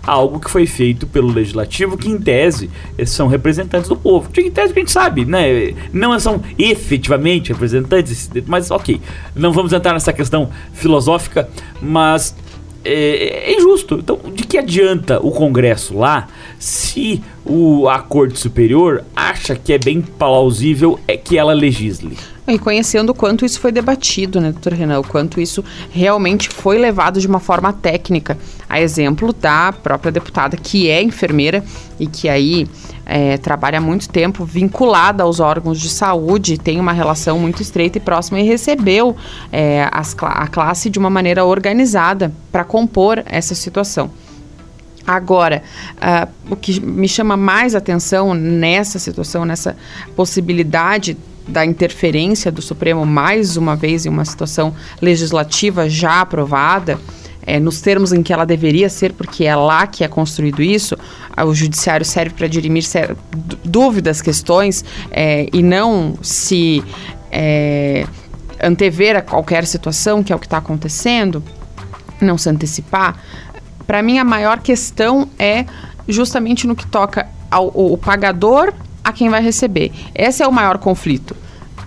algo 0.06 0.38
que 0.38 0.50
foi 0.50 0.66
feito 0.66 1.06
pelo 1.06 1.32
legislativo, 1.32 1.96
que 1.96 2.08
em 2.08 2.18
tese 2.18 2.70
são 3.04 3.26
representantes 3.26 3.88
do 3.88 3.96
povo. 3.96 4.30
Em 4.38 4.50
tese 4.50 4.72
que 4.72 4.78
a 4.78 4.82
gente 4.82 4.92
sabe, 4.92 5.24
né? 5.24 5.74
Não 5.92 6.18
são 6.20 6.40
efetivamente 6.58 7.52
representantes, 7.52 8.30
mas 8.46 8.70
ok. 8.70 9.00
Não 9.34 9.52
vamos 9.52 9.72
entrar 9.72 9.92
nessa 9.92 10.12
questão 10.12 10.50
filosófica, 10.72 11.48
mas 11.80 12.34
é, 12.84 13.50
é, 13.50 13.56
injusto. 13.56 13.96
Então, 13.96 14.18
de 14.32 14.44
que 14.44 14.56
adianta 14.56 15.18
o 15.20 15.32
Congresso 15.32 15.98
lá 15.98 16.28
se 16.58 17.22
o, 17.44 17.88
a 17.88 17.98
Corte 17.98 18.38
Superior 18.38 19.04
acha 19.14 19.56
que 19.56 19.72
é 19.72 19.78
bem 19.78 20.00
plausível 20.00 20.98
é 21.08 21.16
que 21.16 21.36
ela 21.36 21.52
legisle? 21.52 22.16
E 22.48 22.60
conhecendo 22.60 23.10
o 23.10 23.14
quanto 23.14 23.44
isso 23.44 23.58
foi 23.58 23.72
debatido, 23.72 24.40
né, 24.40 24.52
doutor 24.52 24.72
Renan? 24.72 25.00
O 25.00 25.04
quanto 25.04 25.40
isso 25.40 25.64
realmente 25.90 26.48
foi 26.48 26.78
levado 26.78 27.20
de 27.20 27.26
uma 27.26 27.40
forma 27.40 27.72
técnica. 27.72 28.38
A 28.68 28.80
exemplo 28.80 29.32
da 29.32 29.72
própria 29.72 30.12
deputada, 30.12 30.56
que 30.56 30.88
é 30.88 31.02
enfermeira 31.02 31.64
e 31.98 32.06
que 32.06 32.28
aí 32.28 32.68
é, 33.04 33.36
trabalha 33.36 33.78
há 33.78 33.80
muito 33.80 34.08
tempo 34.08 34.44
vinculada 34.44 35.24
aos 35.24 35.40
órgãos 35.40 35.80
de 35.80 35.88
saúde, 35.88 36.56
tem 36.56 36.78
uma 36.78 36.92
relação 36.92 37.36
muito 37.36 37.62
estreita 37.62 37.98
e 37.98 38.00
próxima 38.00 38.38
e 38.38 38.44
recebeu 38.44 39.16
é, 39.52 39.88
as, 39.90 40.14
a 40.20 40.46
classe 40.46 40.88
de 40.88 41.00
uma 41.00 41.10
maneira 41.10 41.44
organizada 41.44 42.32
para 42.52 42.62
compor 42.62 43.24
essa 43.26 43.56
situação. 43.56 44.08
Agora, 45.04 45.62
uh, 45.96 46.28
o 46.50 46.56
que 46.56 46.80
me 46.80 47.08
chama 47.08 47.36
mais 47.36 47.76
atenção 47.76 48.34
nessa 48.34 48.98
situação, 48.98 49.44
nessa 49.44 49.76
possibilidade 50.16 51.16
da 51.46 51.64
interferência 51.64 52.50
do 52.50 52.60
Supremo 52.60 53.06
mais 53.06 53.56
uma 53.56 53.76
vez 53.76 54.06
em 54.06 54.08
uma 54.08 54.24
situação 54.24 54.74
legislativa 55.00 55.88
já 55.88 56.20
aprovada, 56.20 56.98
é, 57.46 57.60
nos 57.60 57.80
termos 57.80 58.12
em 58.12 58.22
que 58.22 58.32
ela 58.32 58.44
deveria 58.44 58.88
ser, 58.88 59.12
porque 59.12 59.44
é 59.44 59.54
lá 59.54 59.86
que 59.86 60.02
é 60.02 60.08
construído 60.08 60.60
isso, 60.60 60.96
o 61.38 61.54
judiciário 61.54 62.04
serve 62.04 62.34
para 62.34 62.48
dirimir 62.48 62.82
dúvidas, 63.64 64.20
questões, 64.20 64.84
é, 65.10 65.48
e 65.52 65.62
não 65.62 66.18
se 66.20 66.82
é, 67.30 68.04
antever 68.60 69.16
a 69.16 69.22
qualquer 69.22 69.64
situação, 69.64 70.24
que 70.24 70.32
é 70.32 70.36
o 70.36 70.38
que 70.38 70.46
está 70.46 70.58
acontecendo, 70.58 71.42
não 72.20 72.36
se 72.36 72.48
antecipar. 72.48 73.16
Para 73.86 74.02
mim, 74.02 74.18
a 74.18 74.24
maior 74.24 74.58
questão 74.58 75.28
é 75.38 75.66
justamente 76.08 76.66
no 76.66 76.74
que 76.74 76.86
toca 76.86 77.28
ao, 77.48 77.66
ao 77.78 77.96
pagador 77.96 78.72
a 79.06 79.12
quem 79.12 79.28
vai 79.28 79.40
receber. 79.40 79.92
Esse 80.12 80.42
é 80.42 80.48
o 80.48 80.52
maior 80.52 80.78
conflito 80.78 81.36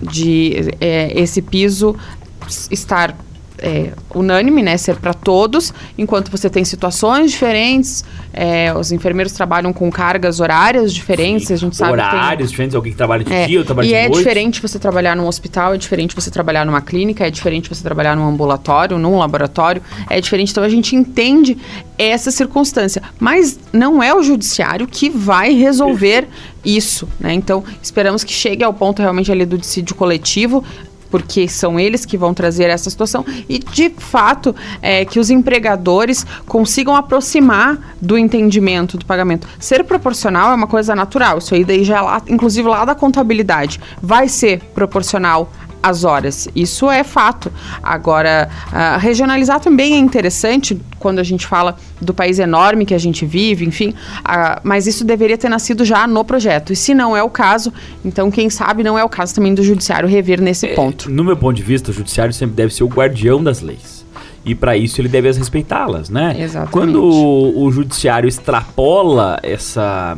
de 0.00 0.70
é, 0.80 1.12
esse 1.14 1.42
piso 1.42 1.94
estar 2.70 3.14
é, 3.62 3.90
unânime, 4.14 4.62
né, 4.62 4.76
ser 4.76 4.96
para 4.96 5.12
todos, 5.12 5.72
enquanto 5.96 6.30
você 6.30 6.48
tem 6.48 6.64
situações 6.64 7.30
diferentes, 7.30 8.04
é, 8.32 8.72
os 8.74 8.90
enfermeiros 8.90 9.32
trabalham 9.32 9.72
com 9.72 9.90
cargas 9.90 10.40
horárias 10.40 10.92
diferentes, 10.92 11.48
Sim. 11.48 11.54
a 11.54 11.56
gente 11.56 11.76
sabe 11.76 11.92
Horários 11.92 12.36
tem... 12.36 12.46
diferentes, 12.46 12.74
alguém 12.74 12.92
que 12.92 12.98
trabalha 12.98 13.24
de 13.24 13.32
é, 13.32 13.46
dia, 13.46 13.58
eu 13.58 13.64
trabalho 13.64 13.88
de 13.88 13.94
noite. 13.94 14.06
E 14.08 14.10
é 14.12 14.18
diferente 14.18 14.62
você 14.62 14.78
trabalhar 14.78 15.14
num 15.14 15.26
hospital, 15.26 15.74
é 15.74 15.76
diferente 15.76 16.14
você 16.14 16.30
trabalhar 16.30 16.64
numa 16.64 16.80
clínica, 16.80 17.26
é 17.26 17.30
diferente 17.30 17.68
você 17.68 17.82
trabalhar 17.82 18.16
num 18.16 18.26
ambulatório, 18.26 18.98
num 18.98 19.18
laboratório, 19.18 19.82
é 20.08 20.20
diferente, 20.20 20.52
então 20.52 20.64
a 20.64 20.68
gente 20.68 20.96
entende 20.96 21.58
essa 21.98 22.30
circunstância, 22.30 23.02
mas 23.18 23.58
não 23.72 24.02
é 24.02 24.14
o 24.14 24.22
judiciário 24.22 24.86
que 24.86 25.10
vai 25.10 25.52
resolver 25.52 26.26
isso, 26.64 27.08
né? 27.18 27.32
Então, 27.32 27.64
esperamos 27.82 28.24
que 28.24 28.32
chegue 28.32 28.62
ao 28.62 28.72
ponto 28.72 29.00
realmente 29.00 29.30
ali 29.30 29.44
do 29.44 29.58
dissídio 29.58 29.94
coletivo, 29.94 30.64
porque 31.10 31.48
são 31.48 31.78
eles 31.78 32.06
que 32.06 32.16
vão 32.16 32.32
trazer 32.32 32.70
essa 32.70 32.88
situação 32.88 33.24
e 33.48 33.58
de 33.58 33.90
fato 33.90 34.54
é, 34.80 35.04
que 35.04 35.18
os 35.18 35.28
empregadores 35.28 36.24
consigam 36.46 36.94
aproximar 36.94 37.96
do 38.00 38.16
entendimento 38.16 38.96
do 38.96 39.04
pagamento. 39.04 39.46
Ser 39.58 39.84
proporcional 39.84 40.52
é 40.52 40.54
uma 40.54 40.68
coisa 40.68 40.94
natural, 40.94 41.38
isso 41.38 41.54
aí 41.54 41.64
daí 41.64 41.84
já 41.84 41.98
é 41.98 42.00
lá, 42.00 42.22
inclusive 42.28 42.68
lá 42.68 42.84
da 42.84 42.94
contabilidade, 42.94 43.80
vai 44.00 44.28
ser 44.28 44.60
proporcional 44.72 45.50
as 45.82 46.04
horas. 46.04 46.48
Isso 46.54 46.90
é 46.90 47.02
fato. 47.02 47.52
Agora, 47.82 48.48
uh, 48.68 48.98
regionalizar 48.98 49.60
também 49.60 49.94
é 49.94 49.98
interessante 49.98 50.80
quando 50.98 51.18
a 51.18 51.22
gente 51.22 51.46
fala 51.46 51.76
do 52.00 52.12
país 52.12 52.38
enorme 52.38 52.84
que 52.84 52.94
a 52.94 52.98
gente 52.98 53.24
vive, 53.24 53.66
enfim, 53.66 53.90
uh, 53.90 54.60
mas 54.62 54.86
isso 54.86 55.04
deveria 55.04 55.38
ter 55.38 55.48
nascido 55.48 55.84
já 55.84 56.06
no 56.06 56.24
projeto. 56.24 56.72
E 56.72 56.76
se 56.76 56.94
não 56.94 57.16
é 57.16 57.22
o 57.22 57.30
caso, 57.30 57.72
então 58.04 58.30
quem 58.30 58.50
sabe 58.50 58.82
não 58.82 58.98
é 58.98 59.04
o 59.04 59.08
caso 59.08 59.34
também 59.34 59.54
do 59.54 59.62
judiciário 59.62 60.08
rever 60.08 60.40
nesse 60.40 60.66
é, 60.66 60.74
ponto. 60.74 61.10
No 61.10 61.24
meu 61.24 61.36
ponto 61.36 61.56
de 61.56 61.62
vista, 61.62 61.90
o 61.90 61.94
judiciário 61.94 62.32
sempre 62.34 62.56
deve 62.56 62.74
ser 62.74 62.84
o 62.84 62.88
guardião 62.88 63.42
das 63.42 63.60
leis 63.60 63.99
e 64.44 64.54
para 64.54 64.76
isso 64.76 65.00
ele 65.00 65.08
deve 65.08 65.30
respeitá-las, 65.30 66.08
né? 66.08 66.34
Exatamente. 66.38 66.72
Quando 66.72 67.02
o, 67.02 67.64
o, 67.64 67.70
judiciário 67.70 68.28
extrapola 68.28 69.38
essa 69.42 70.16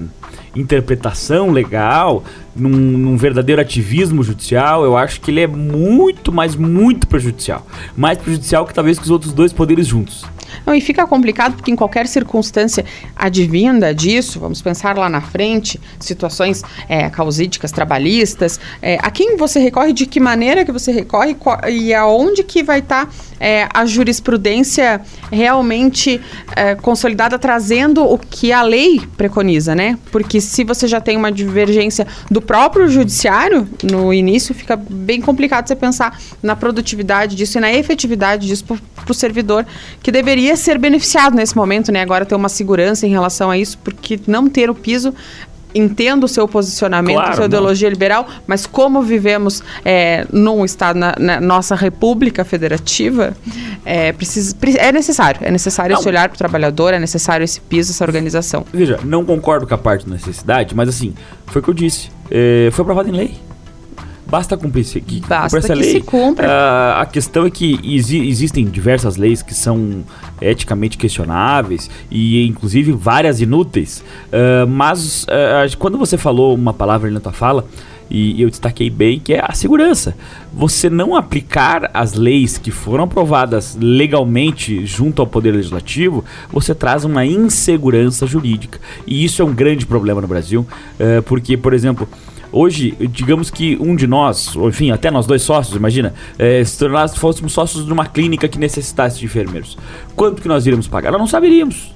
interpretação 0.54 1.50
legal, 1.50 2.22
num, 2.54 2.68
num, 2.68 3.16
verdadeiro 3.16 3.60
ativismo 3.60 4.22
judicial, 4.22 4.84
eu 4.84 4.96
acho 4.96 5.20
que 5.20 5.30
ele 5.30 5.40
é 5.40 5.46
muito, 5.46 6.30
mas 6.30 6.54
muito 6.54 7.06
prejudicial. 7.06 7.66
Mais 7.96 8.18
prejudicial 8.18 8.66
que 8.66 8.74
talvez 8.74 8.98
que 8.98 9.04
os 9.04 9.10
outros 9.10 9.32
dois 9.32 9.52
poderes 9.52 9.86
juntos. 9.86 10.24
Não, 10.66 10.74
e 10.74 10.80
fica 10.80 11.06
complicado 11.06 11.54
porque 11.54 11.70
em 11.70 11.76
qualquer 11.76 12.06
circunstância 12.06 12.84
advinda 13.16 13.94
disso, 13.94 14.38
vamos 14.40 14.60
pensar 14.62 14.96
lá 14.96 15.08
na 15.08 15.20
frente, 15.20 15.80
situações 15.98 16.62
é, 16.88 17.08
causídicas, 17.10 17.72
trabalhistas, 17.72 18.58
é, 18.80 18.98
a 19.02 19.10
quem 19.10 19.36
você 19.36 19.58
recorre, 19.58 19.92
de 19.92 20.06
que 20.06 20.20
maneira 20.20 20.64
que 20.64 20.72
você 20.72 20.92
recorre 20.92 21.36
e 21.70 21.94
aonde 21.94 22.42
que 22.42 22.62
vai 22.62 22.78
estar 22.78 23.06
tá, 23.06 23.12
é, 23.40 23.68
a 23.72 23.84
jurisprudência 23.84 25.00
realmente 25.30 26.20
é, 26.54 26.74
consolidada, 26.74 27.38
trazendo 27.38 28.04
o 28.04 28.18
que 28.18 28.52
a 28.52 28.62
lei 28.62 29.00
preconiza, 29.16 29.74
né? 29.74 29.98
Porque 30.10 30.40
se 30.40 30.64
você 30.64 30.86
já 30.86 31.00
tem 31.00 31.16
uma 31.16 31.32
divergência 31.32 32.06
do 32.30 32.40
próprio 32.40 32.88
judiciário 32.88 33.68
no 33.82 34.12
início, 34.12 34.54
fica 34.54 34.76
bem 34.76 35.20
complicado 35.20 35.66
você 35.66 35.76
pensar 35.76 36.20
na 36.42 36.54
produtividade 36.54 37.34
disso 37.36 37.58
e 37.58 37.60
na 37.60 37.72
efetividade 37.72 38.46
disso 38.46 38.64
para 38.64 39.10
o 39.10 39.14
servidor 39.14 39.66
que 40.02 40.12
deveria 40.12 40.41
deveria 40.42 40.56
ser 40.56 40.78
beneficiado 40.78 41.34
nesse 41.34 41.56
momento, 41.56 41.92
né? 41.92 42.02
Agora 42.02 42.26
ter 42.26 42.34
uma 42.34 42.48
segurança 42.48 43.06
em 43.06 43.10
relação 43.10 43.50
a 43.50 43.56
isso, 43.56 43.78
porque 43.78 44.18
não 44.26 44.48
ter 44.48 44.68
o 44.68 44.74
piso 44.74 45.14
entendo 45.74 46.24
o 46.24 46.28
seu 46.28 46.46
posicionamento, 46.46 47.16
claro, 47.16 47.34
sua 47.34 47.44
ideologia 47.46 47.88
não. 47.88 47.94
liberal, 47.94 48.26
mas 48.46 48.66
como 48.66 49.00
vivemos 49.00 49.62
é, 49.82 50.26
num 50.30 50.66
estado 50.66 50.98
na, 50.98 51.14
na 51.18 51.40
nossa 51.40 51.74
república 51.74 52.44
federativa, 52.44 53.34
é, 53.82 54.12
precisa, 54.12 54.54
é 54.76 54.92
necessário, 54.92 55.40
é 55.42 55.50
necessário 55.50 55.94
não. 55.94 56.00
esse 56.00 56.06
olhar 56.06 56.28
para 56.28 56.34
o 56.34 56.38
trabalhador, 56.38 56.92
é 56.92 56.98
necessário 56.98 57.42
esse 57.42 57.58
piso, 57.58 57.90
essa 57.90 58.04
organização. 58.04 58.66
Veja, 58.70 59.00
não 59.02 59.24
concordo 59.24 59.66
com 59.66 59.74
a 59.74 59.78
parte 59.78 60.04
da 60.04 60.12
necessidade, 60.12 60.74
mas 60.74 60.90
assim, 60.90 61.14
foi 61.46 61.62
o 61.62 61.64
que 61.64 61.70
eu 61.70 61.74
disse, 61.74 62.10
é, 62.30 62.68
foi 62.70 62.82
aprovado 62.82 63.08
em 63.08 63.12
lei. 63.12 63.34
Basta 64.32 64.56
cumprir, 64.56 64.82
que, 65.02 65.20
Basta 65.20 65.58
essa 65.58 65.74
que 65.74 65.78
lei. 65.78 65.90
Se 65.90 66.00
cumpra. 66.00 66.48
Uh, 66.48 67.00
a 67.02 67.04
questão 67.04 67.44
é 67.44 67.50
que 67.50 67.78
exi 67.84 68.16
existem 68.26 68.64
diversas 68.64 69.18
leis 69.18 69.42
que 69.42 69.52
são 69.52 70.02
eticamente 70.40 70.96
questionáveis 70.96 71.90
e 72.10 72.46
inclusive 72.46 72.92
várias 72.92 73.42
inúteis. 73.42 74.02
Uh, 74.28 74.66
mas 74.66 75.24
uh, 75.24 75.76
quando 75.78 75.98
você 75.98 76.16
falou 76.16 76.54
uma 76.54 76.72
palavra 76.72 77.10
na 77.10 77.20
tua 77.20 77.32
fala, 77.32 77.66
e 78.10 78.40
eu 78.40 78.48
destaquei 78.48 78.88
bem 78.88 79.20
que 79.20 79.34
é 79.34 79.44
a 79.46 79.52
segurança. 79.52 80.16
Você 80.50 80.88
não 80.88 81.14
aplicar 81.14 81.90
as 81.92 82.14
leis 82.14 82.56
que 82.56 82.70
foram 82.70 83.04
aprovadas 83.04 83.76
legalmente 83.78 84.86
junto 84.86 85.20
ao 85.20 85.26
Poder 85.26 85.50
Legislativo, 85.52 86.24
você 86.50 86.74
traz 86.74 87.04
uma 87.04 87.26
insegurança 87.26 88.26
jurídica. 88.26 88.80
E 89.06 89.22
isso 89.24 89.42
é 89.42 89.44
um 89.44 89.52
grande 89.52 89.84
problema 89.86 90.20
no 90.20 90.28
Brasil, 90.28 90.66
porque, 91.24 91.56
por 91.56 91.72
exemplo, 91.72 92.06
Hoje, 92.52 92.94
digamos 93.10 93.50
que 93.50 93.76
um 93.80 93.96
de 93.96 94.06
nós, 94.06 94.54
ou 94.54 94.68
enfim, 94.68 94.90
até 94.90 95.10
nós 95.10 95.26
dois 95.26 95.42
sócios, 95.42 95.74
imagina, 95.74 96.12
é, 96.38 96.62
se 96.62 96.86
nós 96.86 97.16
fôssemos 97.16 97.52
sócios 97.52 97.86
de 97.86 97.92
uma 97.92 98.06
clínica 98.06 98.46
que 98.46 98.58
necessitasse 98.58 99.18
de 99.18 99.24
enfermeiros, 99.24 99.78
quanto 100.14 100.42
que 100.42 100.48
nós 100.48 100.66
iríamos 100.66 100.86
pagar? 100.86 101.10
Nós 101.10 101.20
não 101.20 101.26
saberíamos 101.26 101.92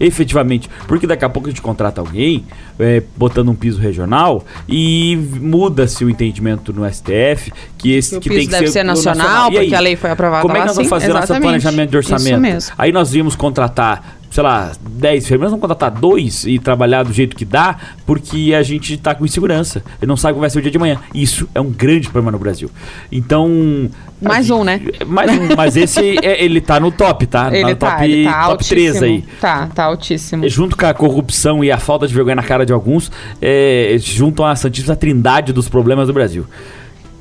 efetivamente. 0.00 0.68
Porque 0.88 1.06
daqui 1.06 1.24
a 1.24 1.28
pouco 1.28 1.48
a 1.48 1.50
gente 1.50 1.60
contrata 1.60 2.00
alguém, 2.00 2.46
é, 2.78 3.02
botando 3.16 3.50
um 3.50 3.54
piso 3.54 3.78
regional, 3.78 4.42
e 4.66 5.16
muda-se 5.38 6.02
o 6.04 6.08
entendimento 6.08 6.72
no 6.72 6.90
STF, 6.90 7.52
que 7.76 7.92
esse 7.92 8.18
que, 8.18 8.30
que 8.30 8.34
tem 8.34 8.46
que 8.46 8.50
deve 8.50 8.66
ser, 8.68 8.72
ser 8.72 8.82
nacional, 8.84 9.26
nacional. 9.26 9.50
porque 9.50 9.66
aí, 9.66 9.74
a 9.74 9.80
lei 9.80 9.96
foi 9.96 10.10
aprovada 10.10 10.42
Como 10.42 10.56
é 10.56 10.60
que 10.60 10.66
nós 10.66 10.76
vamos 10.76 10.88
fazer 10.88 11.12
nosso 11.12 11.38
planejamento 11.38 11.90
de 11.90 11.96
orçamento? 11.98 12.72
Aí 12.78 12.90
nós 12.90 13.14
íamos 13.14 13.36
contratar 13.36 14.19
sei 14.30 14.44
lá, 14.44 14.72
10 14.88 15.24
enfermeiros, 15.24 15.50
vamos 15.50 15.60
contratar 15.60 15.90
dois 15.90 16.44
e 16.44 16.58
trabalhar 16.58 17.02
do 17.02 17.12
jeito 17.12 17.36
que 17.36 17.44
dá, 17.44 17.76
porque 18.06 18.54
a 18.56 18.62
gente 18.62 18.94
está 18.94 19.12
com 19.12 19.24
insegurança. 19.24 19.82
Ele 20.00 20.08
não 20.08 20.16
sabe 20.16 20.34
como 20.34 20.42
vai 20.42 20.50
ser 20.50 20.60
o 20.60 20.62
dia 20.62 20.70
de 20.70 20.78
manhã. 20.78 20.98
Isso 21.12 21.48
é 21.52 21.60
um 21.60 21.70
grande 21.70 22.08
problema 22.08 22.30
no 22.30 22.38
Brasil. 22.38 22.70
Então. 23.10 23.90
Mais 24.22 24.46
gente, 24.46 24.56
um, 24.56 24.64
né? 24.64 24.80
Mais 25.06 25.30
um, 25.32 25.56
mas 25.56 25.76
esse 25.76 26.16
é, 26.24 26.44
ele 26.44 26.60
tá 26.60 26.78
no 26.78 26.92
top, 26.92 27.26
tá? 27.26 27.50
Ele 27.52 27.74
tá, 27.74 27.90
top, 27.90 28.04
ele 28.04 28.24
tá 28.24 28.46
top 28.46 28.64
3 28.64 29.02
aí. 29.02 29.24
Tá, 29.40 29.66
tá 29.66 29.84
altíssimo. 29.84 30.48
Junto 30.48 30.76
com 30.76 30.86
a 30.86 30.94
corrupção 30.94 31.64
e 31.64 31.72
a 31.72 31.78
falta 31.78 32.06
de 32.06 32.14
vergonha 32.14 32.36
na 32.36 32.42
cara 32.42 32.64
de 32.64 32.72
alguns, 32.72 33.10
é, 33.42 33.96
juntam 33.98 34.46
a 34.46 34.54
Santíssima 34.54 34.94
Trindade 34.94 35.52
dos 35.52 35.68
problemas 35.68 36.06
do 36.06 36.12
Brasil. 36.12 36.46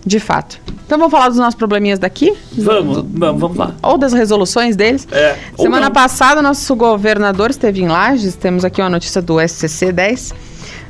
De 0.06 0.20
fato. 0.20 0.60
Então 0.86 0.98
vamos 0.98 1.12
falar 1.12 1.30
dos 1.30 1.38
nossos 1.38 1.56
probleminhas 1.56 2.00
daqui? 2.00 2.34
Vamos, 2.54 3.06
vamos, 3.14 3.42
vamos 3.42 3.58
lá. 3.58 3.76
Ou 3.84 3.98
das 3.98 4.12
resoluções 4.14 4.76
deles. 4.76 5.08
É, 5.12 5.36
Semana 5.56 5.92
passada, 5.92 6.42
nosso 6.42 6.76
governador 6.76 7.52
esteve 7.52 7.82
em 7.82 7.88
Lages. 7.88 8.36
Temos 8.36 8.66
aqui 8.66 8.82
uma 8.82 8.90
notícia 8.90 9.22
do 9.22 9.40
SCC 9.40 9.92
10. 9.92 10.34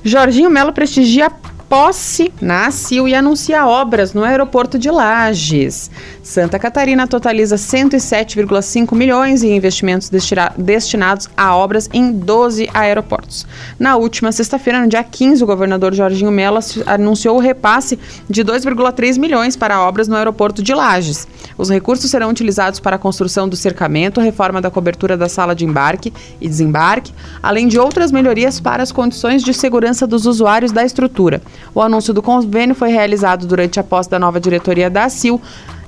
Jorginho 0.03 0.49
Melo 0.49 0.71
prestigia 0.71 1.29
posse 1.69 2.33
na 2.41 2.65
ACIL 2.65 3.07
e 3.07 3.13
anuncia 3.13 3.67
obras 3.67 4.11
no 4.11 4.23
aeroporto 4.23 4.79
de 4.79 4.89
Lages. 4.89 5.91
Santa 6.23 6.57
Catarina 6.57 7.07
totaliza 7.07 7.57
107,5 7.57 8.95
milhões 8.95 9.43
em 9.43 9.55
investimentos 9.55 10.09
destinados 10.57 11.29
a 11.37 11.55
obras 11.55 11.87
em 11.93 12.11
12 12.11 12.67
aeroportos. 12.73 13.45
Na 13.77 13.95
última 13.97 14.31
sexta-feira, 14.31 14.81
no 14.81 14.87
dia 14.87 15.03
15, 15.03 15.43
o 15.43 15.47
governador 15.47 15.93
Jorginho 15.93 16.31
Mello 16.31 16.59
anunciou 16.87 17.37
o 17.37 17.39
repasse 17.39 17.99
de 18.27 18.43
2,3 18.43 19.19
milhões 19.19 19.55
para 19.55 19.79
obras 19.81 20.07
no 20.07 20.15
aeroporto 20.15 20.63
de 20.63 20.73
Lages. 20.73 21.27
Os 21.55 21.69
recursos 21.69 22.09
serão 22.09 22.31
utilizados 22.31 22.79
para 22.79 22.95
a 22.95 22.99
construção 22.99 23.47
do 23.47 23.55
cercamento, 23.55 24.19
reforma 24.19 24.59
da 24.59 24.71
cobertura 24.71 25.15
da 25.15 25.29
sala 25.29 25.55
de 25.55 25.65
embarque 25.65 26.11
e 26.41 26.47
desembarque, 26.47 27.13
além 27.43 27.67
de 27.67 27.77
outras 27.77 28.11
melhorias 28.11 28.59
para 28.59 28.81
as 28.81 28.91
condições 28.91 29.43
de 29.43 29.53
segurança 29.53 30.07
dos 30.07 30.25
usuários 30.25 30.71
da 30.71 30.83
estrutura. 30.83 31.41
O 31.73 31.81
anúncio 31.81 32.13
do 32.13 32.21
convênio 32.21 32.75
foi 32.75 32.89
realizado 32.89 33.45
durante 33.45 33.79
a 33.79 33.83
posse 33.83 34.09
da 34.09 34.19
nova 34.19 34.39
diretoria 34.39 34.89
da 34.89 35.05
ACIL. 35.05 35.41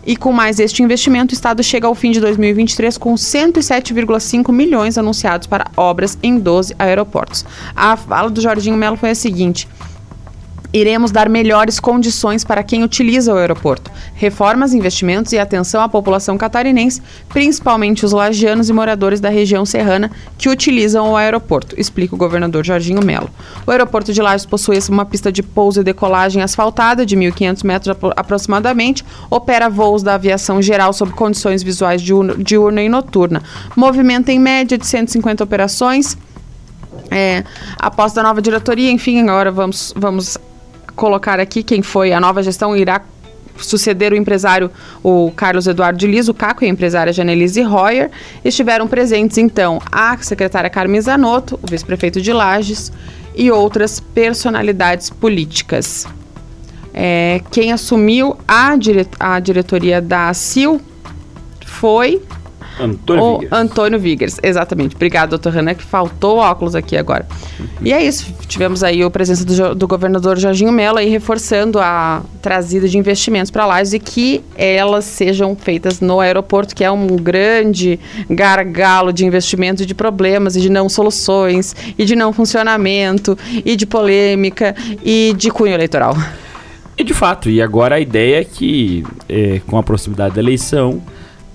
E 0.06 0.18
com 0.18 0.32
mais 0.32 0.60
este 0.60 0.82
investimento, 0.82 1.32
o 1.32 1.36
Estado 1.36 1.62
chega 1.62 1.86
ao 1.86 1.94
fim 1.94 2.12
de 2.12 2.20
2023 2.20 2.98
com 2.98 3.14
107,5 3.14 4.52
milhões 4.52 4.98
anunciados 4.98 5.46
para 5.46 5.68
obras 5.78 6.18
em 6.24 6.40
12 6.40 6.76
aeroportos. 6.80 7.46
A 7.76 7.96
fala 7.96 8.30
do 8.30 8.42
Jorginho 8.42 8.78
Melo 8.78 8.98
foi 8.98 9.12
a 9.12 9.16
seguinte: 9.16 9.68
Iremos 10.74 11.12
dar 11.12 11.28
melhores 11.28 11.80
condições 11.80 12.46
para 12.46 12.64
quem 12.64 12.84
utiliza 12.84 13.34
o 13.34 13.38
aeroporto. 13.38 13.92
Reformas, 14.14 14.74
investimentos 14.74 15.34
e 15.34 15.40
atenção 15.40 15.82
à 15.82 15.90
população 15.90 16.38
catarinense, 16.38 17.02
principalmente 17.28 18.06
os 18.06 18.14
lagianos 18.14 18.70
e 18.70 18.74
moradores 18.74 19.20
da 19.20 19.30
região 19.30 19.66
serrana 19.66 20.10
que 20.38 20.48
utilizam 20.48 21.12
o 21.12 21.18
aeroporto, 21.18 21.80
explica 21.80 22.16
o 22.16 22.18
governador 22.18 22.66
Jorginho 22.66 23.04
Melo. 23.04 23.30
O 23.68 23.72
aeroporto 23.72 24.14
de 24.14 24.22
Lages 24.22 24.46
possui 24.46 24.80
uma 24.90 25.06
pista 25.06 25.32
de 25.32 25.44
pouso 25.44 25.82
e 25.82 25.84
decolagem 25.84 26.42
asfaltada 26.42 27.06
de 27.06 27.18
1.500 27.18 27.66
metros 27.66 27.98
aproximadamente, 28.16 29.04
opera 29.30 29.70
voos 29.70 30.02
da 30.02 30.16
aviação 30.16 30.62
geral 30.62 30.94
sob 30.94 31.12
condições 31.12 31.62
visuais 31.62 32.02
diurna 32.02 32.82
e 32.82 32.90
noturna. 32.90 33.44
Movimenta 33.76 34.32
em 34.32 34.40
média 34.40 34.78
de 34.78 34.86
150 34.86 35.44
operações. 35.44 36.18
É, 37.10 37.44
após 37.78 38.18
a 38.18 38.24
nova 38.24 38.42
diretoria, 38.42 38.90
enfim, 38.90 39.22
agora 39.22 39.52
vamos, 39.52 39.94
vamos 39.96 40.38
colocar 40.96 41.40
aqui 41.40 41.64
quem 41.64 41.82
foi 41.82 42.14
a 42.14 42.20
nova 42.20 42.44
gestão 42.44 42.76
irá 42.76 43.02
suceder 43.58 44.12
o 44.14 44.16
empresário 44.16 44.72
o 45.04 45.32
Carlos 45.36 45.68
Eduardo 45.68 45.98
de 46.00 46.08
Liz, 46.08 46.28
o 46.28 46.34
Caco 46.34 46.64
e 46.64 46.68
a 46.68 46.70
empresária 46.70 47.14
Janelise 47.14 47.62
Royer. 47.62 48.10
Estiveram 48.44 48.88
presentes, 48.88 49.38
então, 49.38 49.80
a 49.92 50.18
secretária 50.18 50.70
Carmen 50.70 51.02
Zanotto, 51.02 51.60
o 51.62 51.68
vice-prefeito 51.70 52.22
de 52.22 52.34
Lages 52.34 52.92
e 53.36 53.52
outras 53.52 54.00
personalidades 54.00 55.10
políticas. 55.10 56.08
É, 56.94 57.42
quem 57.52 57.72
assumiu 57.72 58.38
a, 58.48 58.76
dire 58.76 59.08
a 59.20 59.40
diretoria 59.40 60.02
da 60.02 60.34
CIL 60.34 60.82
foi 61.66 62.22
Antônio 62.80 63.24
o 63.24 63.40
Vigers. 63.40 63.54
Antônio 63.54 64.00
Vigers, 64.00 64.40
exatamente. 64.42 64.96
Obrigado, 64.96 65.32
doutor 65.32 65.54
Renan, 65.54 65.74
que 65.74 65.84
faltou 65.84 66.38
óculos 66.38 66.76
aqui 66.76 66.98
agora. 66.98 67.28
E 67.82 67.92
é 67.94 68.04
isso. 68.04 68.34
Tivemos 68.48 68.84
aí 68.84 69.02
a 69.02 69.10
presença 69.10 69.46
do, 69.46 69.76
do 69.76 69.88
governador 69.88 70.38
Jorginho 70.38 70.72
Mello 70.72 70.98
aí 70.98 71.10
reforçando 71.10 71.80
a 71.80 72.22
trazida 72.42 72.88
de 72.88 72.98
investimentos 72.98 73.52
para 73.52 73.66
lá 73.66 73.82
e 73.82 74.00
que 74.00 74.44
elas 74.56 75.06
sejam 75.06 75.56
feitas 75.56 76.00
no 76.00 76.20
aeroporto, 76.20 76.76
que 76.76 76.84
é 76.84 76.92
um 76.92 77.08
grande 77.16 78.00
gargalo 78.30 79.12
de 79.12 79.26
investimentos 79.26 79.84
e 79.84 79.86
de 79.86 79.96
problemas 79.96 80.56
e 80.56 80.62
de 80.62 80.70
não 80.70 80.88
soluções 80.88 81.76
e 81.98 82.06
de 82.06 82.16
não 82.16 82.32
funcionamento 82.32 83.38
e 83.66 83.76
de 83.76 83.86
polêmica 83.86 84.76
e 85.04 85.34
de 85.38 85.50
cunho 85.50 85.74
eleitoral. 85.74 86.16
E 86.98 87.04
de 87.04 87.14
fato, 87.14 87.50
e 87.50 87.62
agora 87.62 87.96
a 87.96 88.00
ideia 88.00 88.42
é 88.42 88.44
que, 88.44 89.04
é, 89.28 89.62
com 89.66 89.78
a 89.78 89.84
proximidade 89.84 90.36
da 90.36 90.42
eleição, 90.42 91.02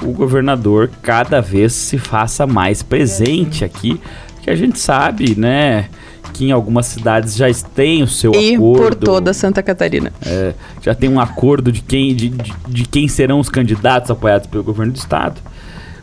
o 0.02 0.12
governador 0.12 0.90
cada 1.02 1.40
vez 1.40 1.72
se 1.72 1.98
faça 1.98 2.46
mais 2.46 2.82
presente 2.82 3.64
aqui, 3.64 4.00
que 4.42 4.50
a 4.50 4.56
gente 4.56 4.78
sabe, 4.78 5.38
né? 5.38 5.88
Que 6.32 6.46
em 6.46 6.52
algumas 6.52 6.86
cidades 6.86 7.34
já 7.36 7.46
tem 7.74 8.02
o 8.02 8.06
seu 8.08 8.32
E 8.34 8.54
acordo. 8.54 8.82
por 8.82 8.94
toda 8.94 9.32
Santa 9.32 9.62
Catarina. 9.62 10.12
É, 10.24 10.54
já 10.82 10.94
tem 10.94 11.08
um 11.08 11.18
acordo 11.20 11.72
de 11.72 11.80
quem, 11.80 12.14
de, 12.14 12.28
de, 12.28 12.52
de 12.68 12.84
quem 12.84 13.08
serão 13.08 13.40
os 13.40 13.48
candidatos 13.48 14.10
apoiados 14.10 14.46
pelo 14.46 14.62
governo 14.62 14.92
do 14.92 14.96
estado. 14.98 15.40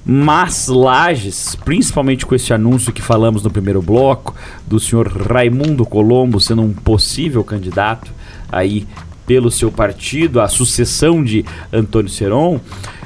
Mas 0.06 0.68
Lages, 0.68 1.56
principalmente 1.64 2.26
com 2.26 2.36
esse 2.36 2.54
anúncio 2.54 2.92
que 2.92 3.02
falamos 3.02 3.44
no 3.44 3.50
primeiro 3.50 3.82
bloco, 3.82 4.36
do 4.68 4.80
senhor 4.80 5.08
Raimundo 5.08 5.86
Colombo 5.86 6.42
sendo 6.42 6.62
um 6.62 6.74
possível 6.74 7.42
candidato 7.44 8.12
aí 8.52 8.86
pelo 9.26 9.50
seu 9.50 9.72
partido, 9.72 10.42
a 10.42 10.50
sucessão 10.50 11.24
de 11.24 11.46
Antônio 11.72 12.10
Seron, 12.10 12.60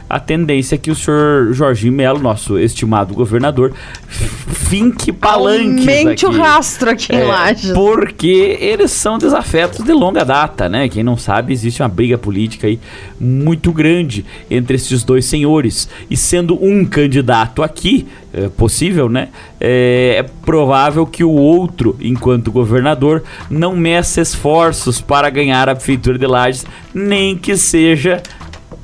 a 0.10 0.20
tendência 0.20 0.76
é 0.76 0.78
que 0.78 0.90
o 0.92 0.96
senhor 0.96 1.54
Jorginho 1.54 1.94
Melo, 1.94 2.20
nosso 2.20 2.58
estimado 2.58 3.14
governador, 3.14 3.74
finque 4.08 5.12
palanques 5.12 5.88
Aumente 5.88 6.26
o 6.26 6.32
rastro 6.32 6.90
aqui 6.90 7.14
em 7.14 7.20
É, 7.20 7.24
Lages. 7.26 7.72
porque 7.72 8.58
eles 8.60 8.92
são 8.92 9.18
desafetos 9.18 9.84
de 9.84 9.92
longa 9.94 10.24
data, 10.24 10.68
né? 10.70 10.88
Quem 10.90 11.04
não 11.04 11.18
sabe, 11.18 11.54
existe 11.54 11.82
uma 11.82 11.90
briga 11.90 12.18
política 12.18 12.68
aí 12.68 12.80
muito 13.20 13.72
grande 13.72 14.26
entre 14.50 14.76
esses 14.76 15.04
dois 15.04 15.26
senhores. 15.26 15.88
E 16.10 16.16
sendo 16.18 16.62
um 16.64 16.86
candidato 16.86 17.64
aqui, 17.64 18.08
é 18.34 18.50
possível, 18.50 19.10
né? 19.10 19.30
É, 19.60 20.16
é 20.20 20.24
provável 20.46 21.06
que 21.06 21.24
o 21.24 21.32
outro, 21.32 21.96
enquanto 22.00 22.52
governador, 22.52 23.24
não 23.50 23.76
meça 23.76 24.22
esforços 24.22 25.02
para 25.02 25.30
ganhar 25.30 25.68
a 25.70 25.76
prefeitura 25.76 26.18
de 26.18 26.28
Lages, 26.28 26.66
nem 26.94 27.36
que 27.38 27.56
seja 27.58 28.22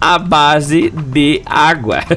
a 0.06 0.20
base 0.20 0.90
de 0.90 1.42
água. 1.46 2.00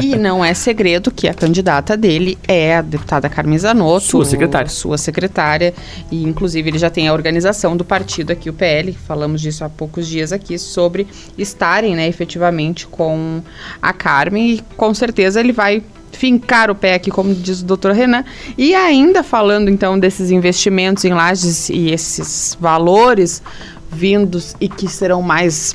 E 0.00 0.14
não 0.14 0.44
é 0.44 0.54
segredo 0.54 1.10
que 1.10 1.26
a 1.26 1.34
candidata 1.34 1.96
dele 1.96 2.38
é 2.46 2.76
a 2.76 2.82
deputada 2.82 3.28
Carmen 3.28 3.58
Zanotto. 3.58 4.06
Sua 4.06 4.24
secretária. 4.24 4.68
Sua 4.68 4.96
secretária. 4.96 5.74
E, 6.10 6.22
inclusive, 6.22 6.70
ele 6.70 6.78
já 6.78 6.88
tem 6.88 7.08
a 7.08 7.12
organização 7.12 7.76
do 7.76 7.84
partido 7.84 8.30
aqui, 8.30 8.48
o 8.48 8.52
PL. 8.52 8.92
Falamos 8.92 9.40
disso 9.40 9.64
há 9.64 9.68
poucos 9.68 10.06
dias 10.06 10.32
aqui, 10.32 10.56
sobre 10.56 11.08
estarem, 11.36 11.96
né, 11.96 12.06
efetivamente 12.06 12.86
com 12.86 13.42
a 13.82 13.92
Carmen. 13.92 14.52
E, 14.52 14.60
com 14.76 14.94
certeza, 14.94 15.40
ele 15.40 15.52
vai 15.52 15.82
fincar 16.12 16.70
o 16.70 16.74
pé 16.74 16.94
aqui, 16.94 17.10
como 17.10 17.34
diz 17.34 17.60
o 17.60 17.64
doutor 17.64 17.92
Renan. 17.92 18.24
E 18.56 18.74
ainda 18.76 19.24
falando, 19.24 19.68
então, 19.68 19.98
desses 19.98 20.30
investimentos 20.30 21.04
em 21.04 21.12
lajes 21.12 21.68
e 21.68 21.90
esses 21.90 22.56
valores 22.60 23.42
vindos 23.90 24.54
e 24.60 24.68
que 24.68 24.86
serão 24.86 25.22
mais 25.22 25.74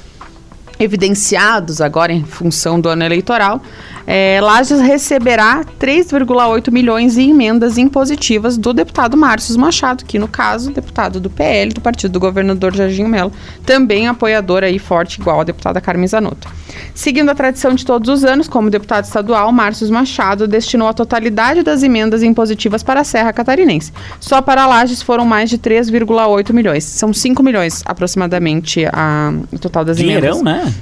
evidenciados 0.80 1.82
agora 1.82 2.12
em 2.12 2.24
função 2.24 2.80
do 2.80 2.90
ano 2.90 3.04
eleitoral, 3.04 3.62
é, 4.06 4.40
Lages 4.42 4.82
receberá 4.82 5.64
3,8 5.80 6.72
milhões 6.72 7.18
em 7.18 7.30
emendas 7.32 7.78
impositivas 7.78 8.58
do 8.58 8.74
deputado 8.74 9.16
Márcio 9.16 9.58
Machado, 9.58 10.04
que 10.04 10.20
no 10.20 10.28
caso, 10.28 10.72
deputado 10.72 11.20
do 11.20 11.30
PL, 11.30 11.72
do 11.72 11.82
partido 11.82 12.12
do 12.12 12.20
governador 12.20 12.76
Jorginho 12.76 13.08
Melo, 13.08 13.32
também 13.66 14.08
apoiador 14.08 14.64
aí 14.64 14.78
forte 14.78 15.22
igual 15.22 15.42
a 15.42 15.44
deputada 15.44 15.80
Carmen 15.80 16.08
Zanotto. 16.08 16.50
Seguindo 16.94 17.30
a 17.30 17.36
tradição 17.36 17.74
de 17.76 17.86
todos 17.86 18.10
os 18.10 18.24
anos, 18.24 18.48
como 18.48 18.70
deputado 18.70 19.06
estadual, 19.06 19.52
Márcio 19.52 19.90
Machado 19.92 20.48
destinou 20.48 20.88
a 20.88 20.94
totalidade 20.94 21.64
das 21.64 21.84
emendas 21.84 22.24
impositivas 22.24 22.84
para 22.84 23.02
a 23.02 23.04
Serra 23.04 23.32
Catarinense. 23.32 23.94
Só 24.20 24.42
para 24.42 24.66
Lages 24.66 25.02
foram 25.02 25.26
mais 25.26 25.50
de 25.50 25.58
3,8 25.58 26.52
milhões. 26.52 26.84
São 26.84 27.14
5 27.14 27.42
milhões 27.42 27.84
aproximadamente 27.86 28.86
a, 28.92 29.34
o 29.52 29.60
total 29.60 29.86
das 29.86 30.00
emendas. 30.00 30.22
Dinheirão, 30.22 30.44
né? 30.44 30.73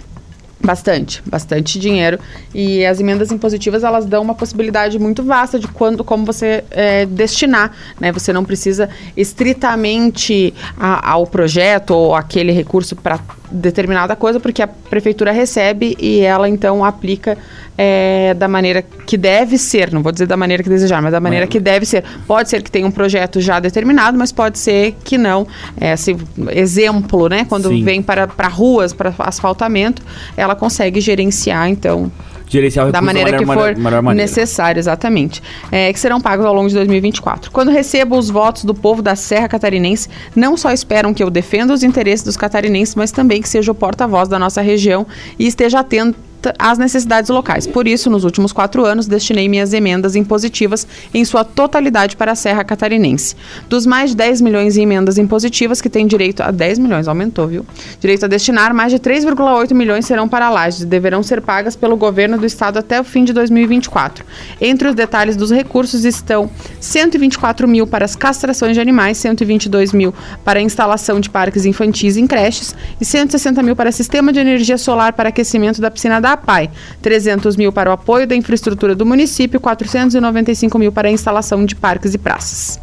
Bastante, 0.63 1.24
bastante 1.26 1.80
dinheiro. 1.80 2.19
E 2.54 2.86
as 2.86 3.00
emendas 3.00 3.32
impositivas, 3.32 3.84
elas 3.84 4.06
dão 4.06 4.21
uma 4.21 4.36
possibilidade 4.36 5.00
muito 5.00 5.24
vasta 5.24 5.58
de 5.58 5.67
quando, 5.67 6.04
como 6.04 6.24
você 6.26 6.63
é, 6.69 7.06
destinar, 7.06 7.71
né? 8.00 8.12
Você 8.12 8.32
não 8.32 8.45
precisa 8.45 8.88
estritamente 9.17 10.54
a- 10.78 11.12
ao 11.12 11.26
projeto 11.26 11.91
ou 11.91 12.15
aquele 12.15 12.52
recurso 12.52 12.95
para 12.95 13.19
determinada 13.51 14.15
coisa, 14.15 14.39
porque 14.39 14.61
a 14.61 14.67
prefeitura 14.67 15.31
recebe 15.31 15.95
e 15.99 16.21
ela, 16.21 16.47
então, 16.47 16.83
aplica 16.83 17.37
é, 17.77 18.33
da 18.33 18.47
maneira 18.47 18.81
que 18.81 19.17
deve 19.17 19.57
ser. 19.57 19.91
Não 19.91 20.01
vou 20.01 20.11
dizer 20.11 20.25
da 20.25 20.37
maneira 20.37 20.63
que 20.63 20.69
desejar, 20.69 21.01
mas 21.01 21.11
da 21.11 21.19
maneira 21.19 21.47
que 21.47 21.59
deve 21.59 21.85
ser. 21.85 22.03
Pode 22.27 22.49
ser 22.49 22.61
que 22.61 22.71
tenha 22.71 22.87
um 22.87 22.91
projeto 22.91 23.41
já 23.41 23.59
determinado, 23.59 24.17
mas 24.17 24.31
pode 24.31 24.59
ser 24.59 24.95
que 25.03 25.17
não. 25.17 25.47
É, 25.79 25.91
assim, 25.93 26.17
exemplo, 26.51 27.27
né? 27.27 27.45
Quando 27.47 27.69
Sim. 27.69 27.83
vem 27.83 28.01
para, 28.01 28.27
para 28.27 28.47
ruas, 28.47 28.93
para 28.93 29.13
asfaltamento, 29.19 30.01
ela 30.37 30.55
consegue 30.55 31.01
gerenciar, 31.01 31.69
então, 31.69 32.11
Gerenciar 32.51 32.89
o 32.89 32.91
da 32.91 33.01
maneira 33.01 33.37
que 33.37 33.45
for 33.45 33.77
maneira. 33.77 34.13
necessário, 34.13 34.77
exatamente. 34.77 35.41
É, 35.71 35.91
que 35.93 35.97
serão 35.97 36.19
pagos 36.19 36.45
ao 36.45 36.53
longo 36.53 36.67
de 36.67 36.75
2024. 36.75 37.49
Quando 37.49 37.71
recebo 37.71 38.17
os 38.17 38.29
votos 38.29 38.65
do 38.65 38.75
povo 38.75 39.01
da 39.01 39.15
Serra 39.15 39.47
Catarinense, 39.47 40.09
não 40.35 40.57
só 40.57 40.73
esperam 40.73 41.13
que 41.13 41.23
eu 41.23 41.29
defenda 41.29 41.73
os 41.73 41.81
interesses 41.81 42.25
dos 42.25 42.35
catarinenses, 42.35 42.93
mas 42.93 43.09
também 43.09 43.41
que 43.41 43.47
seja 43.47 43.71
o 43.71 43.75
porta-voz 43.75 44.27
da 44.27 44.37
nossa 44.37 44.59
região 44.61 45.07
e 45.39 45.47
esteja 45.47 45.79
atento 45.79 46.17
às 46.58 46.77
necessidades 46.77 47.30
locais. 47.30 47.67
Por 47.67 47.88
isso, 47.88 48.10
nos 48.10 48.23
últimos 48.23 48.51
quatro 48.51 48.86
anos, 48.86 49.08
destinei 49.08 49.47
minhas 49.47 49.73
emendas 49.73 50.15
impositivas 50.15 50.88
em 51.13 51.23
sua 51.25 51.43
totalidade 51.43 52.15
para 52.15 52.32
a 52.32 52.36
Serra 52.36 52.63
Catarinense. 52.63 53.36
Dos 53.69 53.86
mais 53.86 54.12
de 54.12 54.17
10 54.17 54.41
milhões 54.41 54.77
em 54.77 54.84
emendas 54.84 55.17
impositivas 55.17 55.82
que 55.82 55.89
têm 55.89 56.08
direito 56.08 56.41
a 56.41 56.51
10 56.51 56.80
milhões, 56.80 57.08
aumentou, 57.08 57.47
viu? 57.47 57.65
Direito 57.99 58.25
a 58.25 58.27
destinar, 58.27 58.73
mais 58.73 58.91
de 58.91 58.99
3,8 58.99 59.73
milhões 59.73 60.06
serão 60.06 60.27
para 60.27 60.49
lajes 60.49 60.82
e 60.82 60.86
deverão 60.86 61.23
ser 61.23 61.41
pagas 61.41 61.75
pelo 61.75 61.95
governo 61.95 62.38
do 62.38 62.45
estado 62.45 62.80
até 62.80 62.99
o 62.99 63.04
fim 63.04 63.23
de 63.23 63.34
2024. 63.34 64.25
Entre 64.60 64.88
os 64.88 64.95
detalhes 64.95 65.36
dos 65.36 65.51
recursos 65.51 66.06
estão 66.06 66.49
124 66.80 67.67
mil 67.67 67.86
para 67.86 68.06
as 68.06 68.15
castrações 68.15 68.75
de 68.75 68.82
animais, 68.82 69.17
122 69.17 69.93
mil 69.93 70.13
para 70.43 70.60
a 70.60 70.62
instalação 70.62 71.19
de 71.19 71.30
parques 71.30 71.65
infantis 71.65 72.17
em 72.17 72.27
creches 72.27 72.75
e 72.99 73.06
160 73.06 73.62
mil 73.63 73.75
para 73.75 73.91
sistema 73.91 74.34
de 74.34 74.39
energia 74.39 74.77
solar 74.77 75.13
para 75.13 75.30
aquecimento 75.30 75.82
da 75.82 75.91
piscina 75.91 76.19
da 76.19 76.30
APAI, 76.33 76.69
300 77.01 77.55
mil 77.55 77.71
para 77.71 77.89
o 77.89 77.93
apoio 77.93 78.27
da 78.27 78.35
infraestrutura 78.35 78.95
do 78.95 79.05
município 79.05 79.57
e 79.57 79.59
495 79.59 80.79
mil 80.79 80.91
para 80.91 81.07
a 81.07 81.11
instalação 81.11 81.65
de 81.65 81.75
parques 81.75 82.13
e 82.13 82.17
praças. 82.17 82.79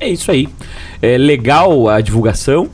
É 0.00 0.08
isso 0.08 0.30
aí. 0.30 0.48
É 1.02 1.18
legal 1.18 1.88
a 1.88 2.00
divulgação, 2.00 2.68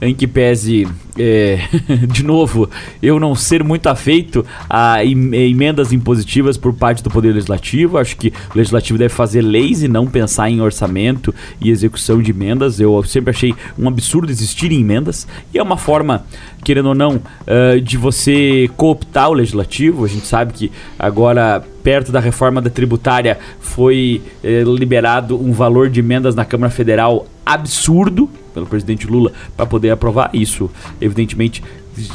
em 0.00 0.14
que 0.14 0.26
pese, 0.26 0.86
é, 1.18 1.60
de 2.08 2.22
novo, 2.22 2.70
eu 3.02 3.18
não 3.18 3.34
ser 3.34 3.64
muito 3.64 3.88
afeito 3.88 4.44
a 4.68 5.04
em- 5.04 5.34
emendas 5.50 5.92
impositivas 5.92 6.56
por 6.56 6.72
parte 6.72 7.02
do 7.02 7.10
Poder 7.10 7.32
Legislativo. 7.32 7.98
Acho 7.98 8.16
que 8.16 8.28
o 8.54 8.56
Legislativo 8.56 8.98
deve 8.98 9.12
fazer 9.12 9.42
leis 9.42 9.82
e 9.82 9.88
não 9.88 10.06
pensar 10.06 10.48
em 10.50 10.60
orçamento 10.60 11.34
e 11.60 11.70
execução 11.70 12.22
de 12.22 12.30
emendas. 12.30 12.78
Eu 12.78 13.02
sempre 13.04 13.30
achei 13.30 13.54
um 13.78 13.88
absurdo 13.88 14.30
existirem 14.30 14.80
emendas. 14.80 15.26
E 15.52 15.58
é 15.58 15.62
uma 15.62 15.76
forma, 15.76 16.24
querendo 16.64 16.90
ou 16.90 16.94
não, 16.94 17.20
ah, 17.46 17.78
de 17.80 17.96
você 17.96 18.70
cooptar 18.76 19.30
o 19.30 19.34
Legislativo. 19.34 20.04
A 20.04 20.08
gente 20.08 20.26
sabe 20.26 20.52
que 20.52 20.72
agora 20.98 21.64
perto 21.82 22.12
da 22.12 22.20
reforma 22.20 22.60
da 22.60 22.68
tributária 22.68 23.38
foi 23.60 24.20
eh, 24.44 24.62
liberado 24.66 25.40
um 25.42 25.52
valor 25.52 25.88
de 25.88 26.00
emendas 26.00 26.34
na 26.34 26.44
Câmara 26.44 26.70
Federal 26.70 27.26
absurdo 27.52 28.28
pelo 28.54 28.66
presidente 28.66 29.06
Lula 29.06 29.32
para 29.56 29.66
poder 29.66 29.90
aprovar 29.90 30.30
isso. 30.32 30.70
Evidentemente 31.00 31.62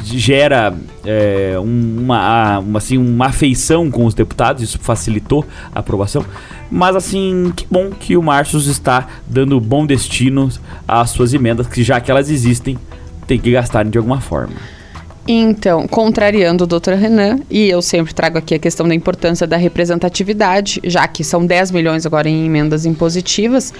gera 0.06 0.74
um- 1.62 2.00
uma, 2.04 2.60
uma, 2.60 2.78
assim, 2.78 2.98
uma 2.98 3.26
afeição 3.28 3.92
com 3.92 4.06
os 4.06 4.14
deputados, 4.14 4.64
isso 4.64 4.80
facilitou 4.80 5.46
a 5.74 5.80
aprovação. 5.80 6.26
Mas 6.72 6.96
assim, 6.96 7.52
que 7.56 7.68
bom 7.70 7.90
que 7.92 8.16
o 8.16 8.24
Marcios 8.24 8.68
está 8.68 9.08
dando 9.28 9.60
bom 9.60 9.86
destino 9.86 10.50
às 10.88 11.10
suas 11.10 11.34
emendas, 11.34 11.68
que 11.68 11.84
já 11.84 12.00
que 12.00 12.10
elas 12.10 12.30
existem, 12.30 12.78
tem 13.28 13.38
que 13.40 13.52
gastarem 13.52 13.92
de 13.92 13.98
alguma 13.98 14.22
forma. 14.22 14.54
Então, 15.28 15.88
contrariando 15.88 16.66
o 16.66 16.68
Dr. 16.68 16.94
Renan, 17.00 17.40
e 17.50 17.70
eu 17.70 17.82
sempre 17.82 18.14
trago 18.14 18.38
aqui 18.38 18.56
a 18.56 18.60
questão 18.60 18.86
da 18.88 18.94
importância 18.94 19.48
da 19.48 19.56
representatividade, 19.56 20.82
já 20.84 21.08
que 21.08 21.24
são 21.24 21.46
10 21.46 21.72
milhões 21.72 22.06
agora 22.06 22.28
em 22.30 22.46
emendas 22.46 22.86
impositivas, 22.86 23.74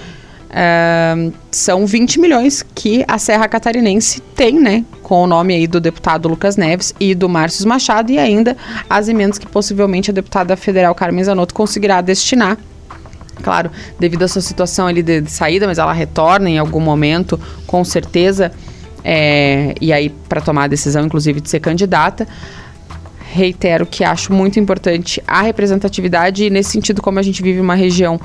são 1.50 1.86
20 1.86 2.20
milhões 2.20 2.64
que 2.74 3.04
a 3.08 3.18
Serra 3.18 3.48
Catarinense 3.48 4.20
tem, 4.36 4.60
né? 4.60 4.84
Com 5.02 5.24
o 5.24 5.26
nome 5.26 5.54
aí 5.54 5.66
do 5.66 5.80
deputado 5.80 6.28
Lucas 6.28 6.56
Neves 6.56 6.94
e 7.00 7.14
do 7.14 7.28
Márcio 7.28 7.68
Machado, 7.68 8.12
e 8.12 8.18
ainda 8.18 8.56
as 8.88 9.08
emendas 9.08 9.38
que 9.38 9.46
possivelmente 9.46 10.10
a 10.10 10.14
deputada 10.14 10.56
federal 10.56 10.94
Carmen 10.94 11.24
Zanotto 11.24 11.54
conseguirá 11.54 12.00
destinar 12.00 12.56
Claro, 13.42 13.70
devido 13.98 14.22
à 14.22 14.28
sua 14.28 14.40
situação 14.40 14.86
ali 14.86 15.02
de, 15.02 15.20
de 15.20 15.30
saída, 15.30 15.66
mas 15.66 15.78
ela 15.78 15.92
retorna 15.92 16.48
em 16.48 16.58
algum 16.58 16.80
momento, 16.80 17.38
com 17.66 17.84
certeza. 17.84 18.52
é, 19.02 19.74
e 19.80 19.92
aí, 19.92 20.08
para 20.28 20.40
tomar 20.40 20.64
a 20.64 20.66
decisão, 20.66 21.04
inclusive, 21.04 21.40
de 21.40 21.50
ser 21.50 21.60
candidata. 21.60 22.26
Reitero 23.32 23.84
que 23.84 24.04
acho 24.04 24.32
muito 24.32 24.60
importante 24.60 25.22
a 25.26 25.42
representatividade, 25.42 26.44
e 26.44 26.50
nesse 26.50 26.70
sentido, 26.70 27.02
como 27.02 27.18
a 27.18 27.22
gente 27.22 27.42
vive 27.42 27.60
uma 27.60 27.74
região 27.74 28.20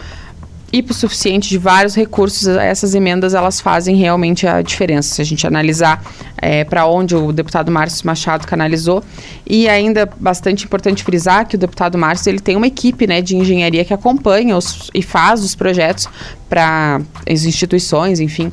hipossuficiente 0.72 1.50
de 1.50 1.58
vários 1.58 1.96
recursos, 1.96 2.48
essas 2.48 2.94
emendas 2.94 3.34
elas 3.34 3.60
fazem 3.60 3.96
realmente 3.96 4.48
a 4.48 4.62
diferença. 4.62 5.16
Se 5.16 5.22
a 5.22 5.26
gente 5.26 5.46
analisar 5.46 6.04
é, 6.42 6.64
para 6.64 6.86
onde 6.86 7.16
o 7.16 7.32
deputado 7.32 7.72
Márcio 7.72 8.06
Machado 8.06 8.48
canalizou. 8.48 9.04
E 9.46 9.68
ainda 9.68 10.10
bastante 10.20 10.66
importante 10.66 11.04
frisar 11.04 11.48
que 11.48 11.56
o 11.56 11.60
deputado 11.60 11.98
Márcio 11.98 12.30
ele 12.30 12.40
tem 12.40 12.56
uma 12.56 12.68
equipe 12.68 13.06
né, 13.08 13.22
de 13.22 13.36
engenharia 13.36 13.84
que 13.84 13.94
acompanha 13.94 14.56
os, 14.56 14.90
e 14.94 15.02
faz 15.02 15.44
os 15.44 15.56
projetos 15.56 16.08
para 16.50 17.02
as 17.30 17.44
instituições, 17.44 18.20
enfim, 18.20 18.52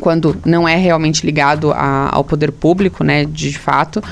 quando 0.00 0.36
não 0.44 0.68
é 0.68 0.76
realmente 0.76 1.24
ligado 1.24 1.72
a, 1.72 2.08
ao 2.12 2.24
poder 2.24 2.52
público, 2.52 3.04
né, 3.04 3.24
de 3.24 3.56
fato, 3.58 4.02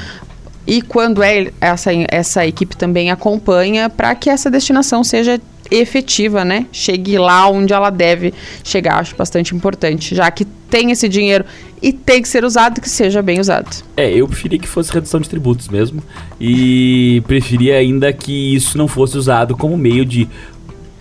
e 0.67 0.83
quando 0.83 1.23
é 1.23 1.51
essa, 1.61 1.91
essa 2.09 2.47
equipe 2.47 2.77
também 2.77 3.11
acompanha 3.11 3.89
para 3.89 4.15
que 4.15 4.31
essa 4.31 4.51
destinação 4.51 5.03
seja 5.03 5.41
efetiva, 5.71 6.45
né? 6.45 6.67
Chegue 6.73 7.19
lá 7.19 7.49
onde 7.49 7.73
ela 7.73 7.91
deve 7.91 8.33
chegar. 8.65 8.99
Acho 8.99 9.15
bastante 9.17 9.55
importante, 9.55 10.15
já 10.15 10.31
que 10.31 10.45
tem 10.45 10.91
esse 10.91 11.09
dinheiro 11.09 11.45
e 11.83 11.93
tem 11.93 12.21
que 12.23 12.29
ser 12.29 12.45
usado, 12.45 12.81
que 12.81 12.89
seja 12.89 13.23
bem 13.23 13.41
usado. 13.41 13.69
É, 13.97 14.11
eu 14.13 14.27
preferia 14.29 14.59
que 14.59 14.69
fosse 14.69 14.93
redução 14.93 15.21
de 15.21 15.29
tributos 15.29 15.69
mesmo. 15.69 16.03
E 16.41 17.23
preferia 17.27 17.77
ainda 17.77 18.13
que 18.13 18.55
isso 18.55 18.77
não 18.79 18.87
fosse 18.89 19.17
usado 19.19 19.57
como 19.57 19.77
meio 19.77 20.05
de 20.05 20.29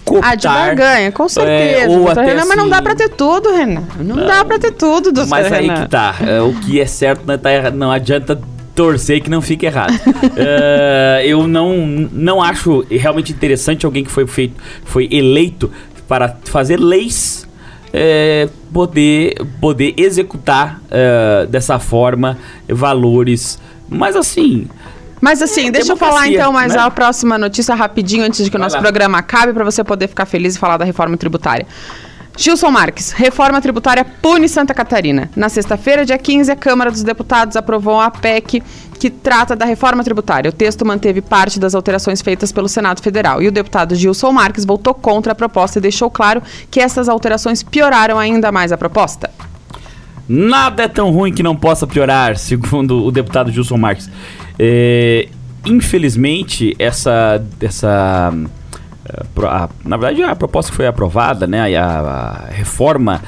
Cooptar, 0.05 0.32
ah, 0.32 0.36
de 0.36 0.47
barganha, 0.47 1.11
com 1.11 1.30
certeza. 1.30 1.86
É, 1.86 1.88
ou 1.88 2.09
até 2.09 2.22
Renan, 2.26 2.39
assim, 2.39 2.47
mas 2.49 2.57
não 2.57 2.67
dá 2.70 2.76
assim- 2.78 2.84
pra 2.84 2.95
ter 2.95 3.09
tudo, 3.09 3.51
Renan. 3.51 3.84
Não, 3.99 4.15
não 4.15 4.26
dá 4.26 4.43
pra 4.43 4.57
ter 4.57 4.72
tudo, 4.72 5.11
do 5.11 5.28
Mas 5.28 5.51
aí 5.51 5.67
Renan. 5.67 5.84
que 5.84 5.89
tá. 5.89 6.15
É, 6.26 6.41
o 6.41 6.51
que 6.53 6.82
é 6.82 6.86
certo 6.88 7.22
não, 7.28 7.38
tá 7.38 7.53
errado. 7.53 7.76
não 7.76 7.91
adianta 7.91 8.41
torcer 8.80 9.22
que 9.22 9.30
não 9.30 9.42
fique 9.42 9.66
errado. 9.66 9.92
uh, 9.94 11.20
eu 11.28 11.46
não, 11.46 11.86
não 12.14 12.42
acho 12.42 12.86
realmente 12.90 13.34
interessante 13.34 13.86
alguém 13.86 14.06
que 14.06 14.12
foi 14.12 14.26
feito, 14.26 14.56
foi 14.86 15.10
eleito 15.12 15.70
para 16.08 16.38
fazer 16.46 16.80
leis 16.80 17.46
é, 17.92 18.48
poder, 18.72 19.36
poder 19.60 19.94
executar 19.98 20.80
uh, 20.86 21.46
dessa 21.48 21.78
forma 21.78 22.38
valores. 22.70 23.60
Mas 23.90 24.16
assim. 24.16 24.66
Mas 25.20 25.42
assim, 25.42 25.68
é, 25.68 25.72
deixa 25.72 25.92
eu 25.92 25.98
falar 25.98 26.30
então 26.30 26.54
mais 26.54 26.74
né? 26.74 26.80
a 26.80 26.90
próxima 26.90 27.38
notícia 27.38 27.76
rapidinho 27.76 28.24
antes 28.24 28.46
de 28.46 28.50
que 28.50 28.56
o 28.56 28.60
nosso 28.60 28.80
programa 28.80 29.18
acabe 29.18 29.52
para 29.52 29.66
você 29.66 29.84
poder 29.84 30.08
ficar 30.08 30.26
feliz 30.26 30.56
e 30.56 30.60
falar 30.60 30.78
da 30.78 30.86
reforma 30.86 31.18
tributária. 31.18 31.68
Gilson 32.40 32.72
Marques, 32.72 33.12
reforma 33.12 33.60
tributária 33.60 34.06
pune 34.06 34.48
Santa 34.48 34.74
Catarina. 34.74 35.30
Na 35.36 35.50
sexta-feira, 35.50 36.06
dia 36.06 36.18
15, 36.18 36.50
a 36.50 36.56
Câmara 36.56 36.90
dos 36.90 37.04
Deputados 37.04 37.58
aprovou 37.58 38.00
a 38.00 38.10
PEC 38.10 38.64
que 38.98 39.10
trata 39.10 39.58
da 39.58 39.66
reforma 39.66 40.06
tributária. 40.06 40.48
O 40.48 40.54
texto 40.54 40.86
manteve 40.86 41.22
parte 41.22 41.60
das 41.60 41.76
alterações 41.76 42.22
feitas 42.22 42.54
pelo 42.54 42.70
Senado 42.70 43.02
Federal. 43.02 43.42
E 43.42 43.50
o 43.50 43.52
deputado 43.52 43.94
Gilson 43.94 44.32
Marques 44.32 44.64
votou 44.64 44.94
contra 44.94 45.34
a 45.34 45.36
proposta 45.36 45.80
e 45.80 45.82
deixou 45.82 46.10
claro 46.10 46.42
que 46.72 46.80
essas 46.80 47.10
alterações 47.10 47.62
pioraram 47.62 48.18
ainda 48.18 48.54
mais 48.54 48.72
a 48.72 48.78
proposta. 48.78 49.30
Nada 50.26 50.84
é 50.84 50.88
tão 50.88 51.12
ruim 51.12 51.34
que 51.34 51.44
não 51.44 51.58
possa 51.58 51.86
piorar, 51.86 52.38
segundo 52.40 53.04
o 53.04 53.12
deputado 53.12 53.52
Gilson 53.52 53.76
Marques. 53.76 54.10
É, 54.58 55.28
infelizmente, 55.66 56.74
essa, 56.80 57.44
essa 57.60 58.34
na 59.86 59.97
verdade, 59.97 60.24
a 60.24 60.36
proposta 60.36 60.72
que 60.72 60.78
foi 60.78 60.88
aprovada, 60.88 61.47
né, 61.47 61.76
a, 61.78 61.86
a 61.86 62.45
reforma 62.51 63.22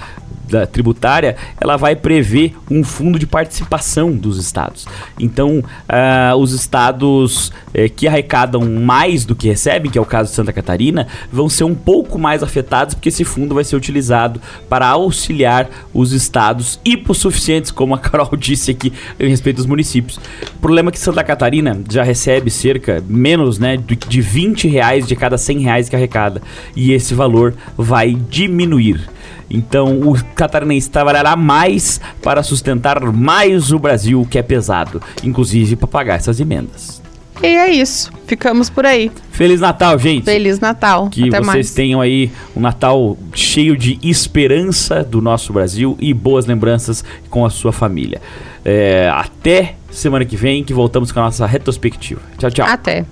da 0.51 0.67
tributária, 0.67 1.37
ela 1.59 1.77
vai 1.77 1.95
prever 1.95 2.53
um 2.69 2.83
fundo 2.83 3.17
de 3.17 3.25
participação 3.25 4.11
dos 4.11 4.37
estados. 4.37 4.85
Então, 5.19 5.59
uh, 5.59 6.35
os 6.35 6.51
estados 6.51 7.51
eh, 7.73 7.87
que 7.87 8.07
arrecadam 8.07 8.61
mais 8.61 9.25
do 9.25 9.35
que 9.35 9.47
recebem, 9.47 9.89
que 9.89 9.97
é 9.97 10.01
o 10.01 10.05
caso 10.05 10.29
de 10.29 10.35
Santa 10.35 10.51
Catarina, 10.51 11.07
vão 11.31 11.47
ser 11.47 11.63
um 11.63 11.73
pouco 11.73 12.19
mais 12.19 12.43
afetados, 12.43 12.93
porque 12.93 13.09
esse 13.09 13.23
fundo 13.23 13.55
vai 13.55 13.63
ser 13.63 13.75
utilizado 13.75 14.41
para 14.67 14.87
auxiliar 14.87 15.69
os 15.93 16.11
estados 16.11 16.79
hipossuficientes, 16.83 17.71
como 17.71 17.95
a 17.95 17.99
Carol 17.99 18.35
disse 18.35 18.71
aqui, 18.71 18.91
em 19.19 19.29
respeito 19.29 19.59
aos 19.59 19.65
municípios. 19.65 20.19
O 20.55 20.59
problema 20.59 20.89
é 20.89 20.91
que 20.91 20.99
Santa 20.99 21.23
Catarina 21.23 21.79
já 21.89 22.03
recebe 22.03 22.51
cerca, 22.51 23.01
menos 23.07 23.57
né, 23.57 23.77
de 23.77 24.21
20 24.21 24.67
reais 24.67 25.07
de 25.07 25.15
cada 25.15 25.37
100 25.37 25.59
reais 25.59 25.89
que 25.89 25.95
arrecada, 25.95 26.41
e 26.75 26.91
esse 26.91 27.13
valor 27.13 27.53
vai 27.77 28.13
diminuir. 28.13 29.09
Então 29.51 29.99
o 30.01 30.15
catarinense 30.35 30.89
trabalhará 30.89 31.35
mais 31.35 31.99
para 32.21 32.41
sustentar 32.43 32.99
mais 33.11 33.71
o 33.71 33.79
Brasil, 33.79 34.27
que 34.29 34.37
é 34.37 34.41
pesado, 34.41 35.01
inclusive 35.23 35.75
para 35.75 35.87
pagar 35.87 36.15
essas 36.15 36.39
emendas. 36.39 37.01
E 37.43 37.47
é 37.47 37.71
isso. 37.71 38.11
Ficamos 38.27 38.69
por 38.69 38.85
aí. 38.85 39.11
Feliz 39.31 39.59
Natal, 39.59 39.97
gente. 39.97 40.25
Feliz 40.25 40.59
Natal. 40.59 41.09
Que 41.09 41.23
Até 41.23 41.37
vocês 41.39 41.45
mais. 41.45 41.73
tenham 41.73 41.99
aí 41.99 42.31
um 42.55 42.59
Natal 42.59 43.17
cheio 43.33 43.75
de 43.75 43.99
esperança 44.03 45.03
do 45.03 45.21
nosso 45.21 45.51
Brasil 45.51 45.97
e 45.99 46.13
boas 46.13 46.45
lembranças 46.45 47.03
com 47.29 47.43
a 47.43 47.49
sua 47.49 47.71
família. 47.71 48.21
É, 48.63 49.11
até 49.11 49.75
semana 49.89 50.23
que 50.23 50.35
vem, 50.35 50.63
que 50.63 50.73
voltamos 50.73 51.11
com 51.11 51.19
a 51.19 51.23
nossa 51.23 51.47
retrospectiva. 51.47 52.21
Tchau, 52.37 52.51
tchau. 52.51 52.67
Até. 52.67 53.05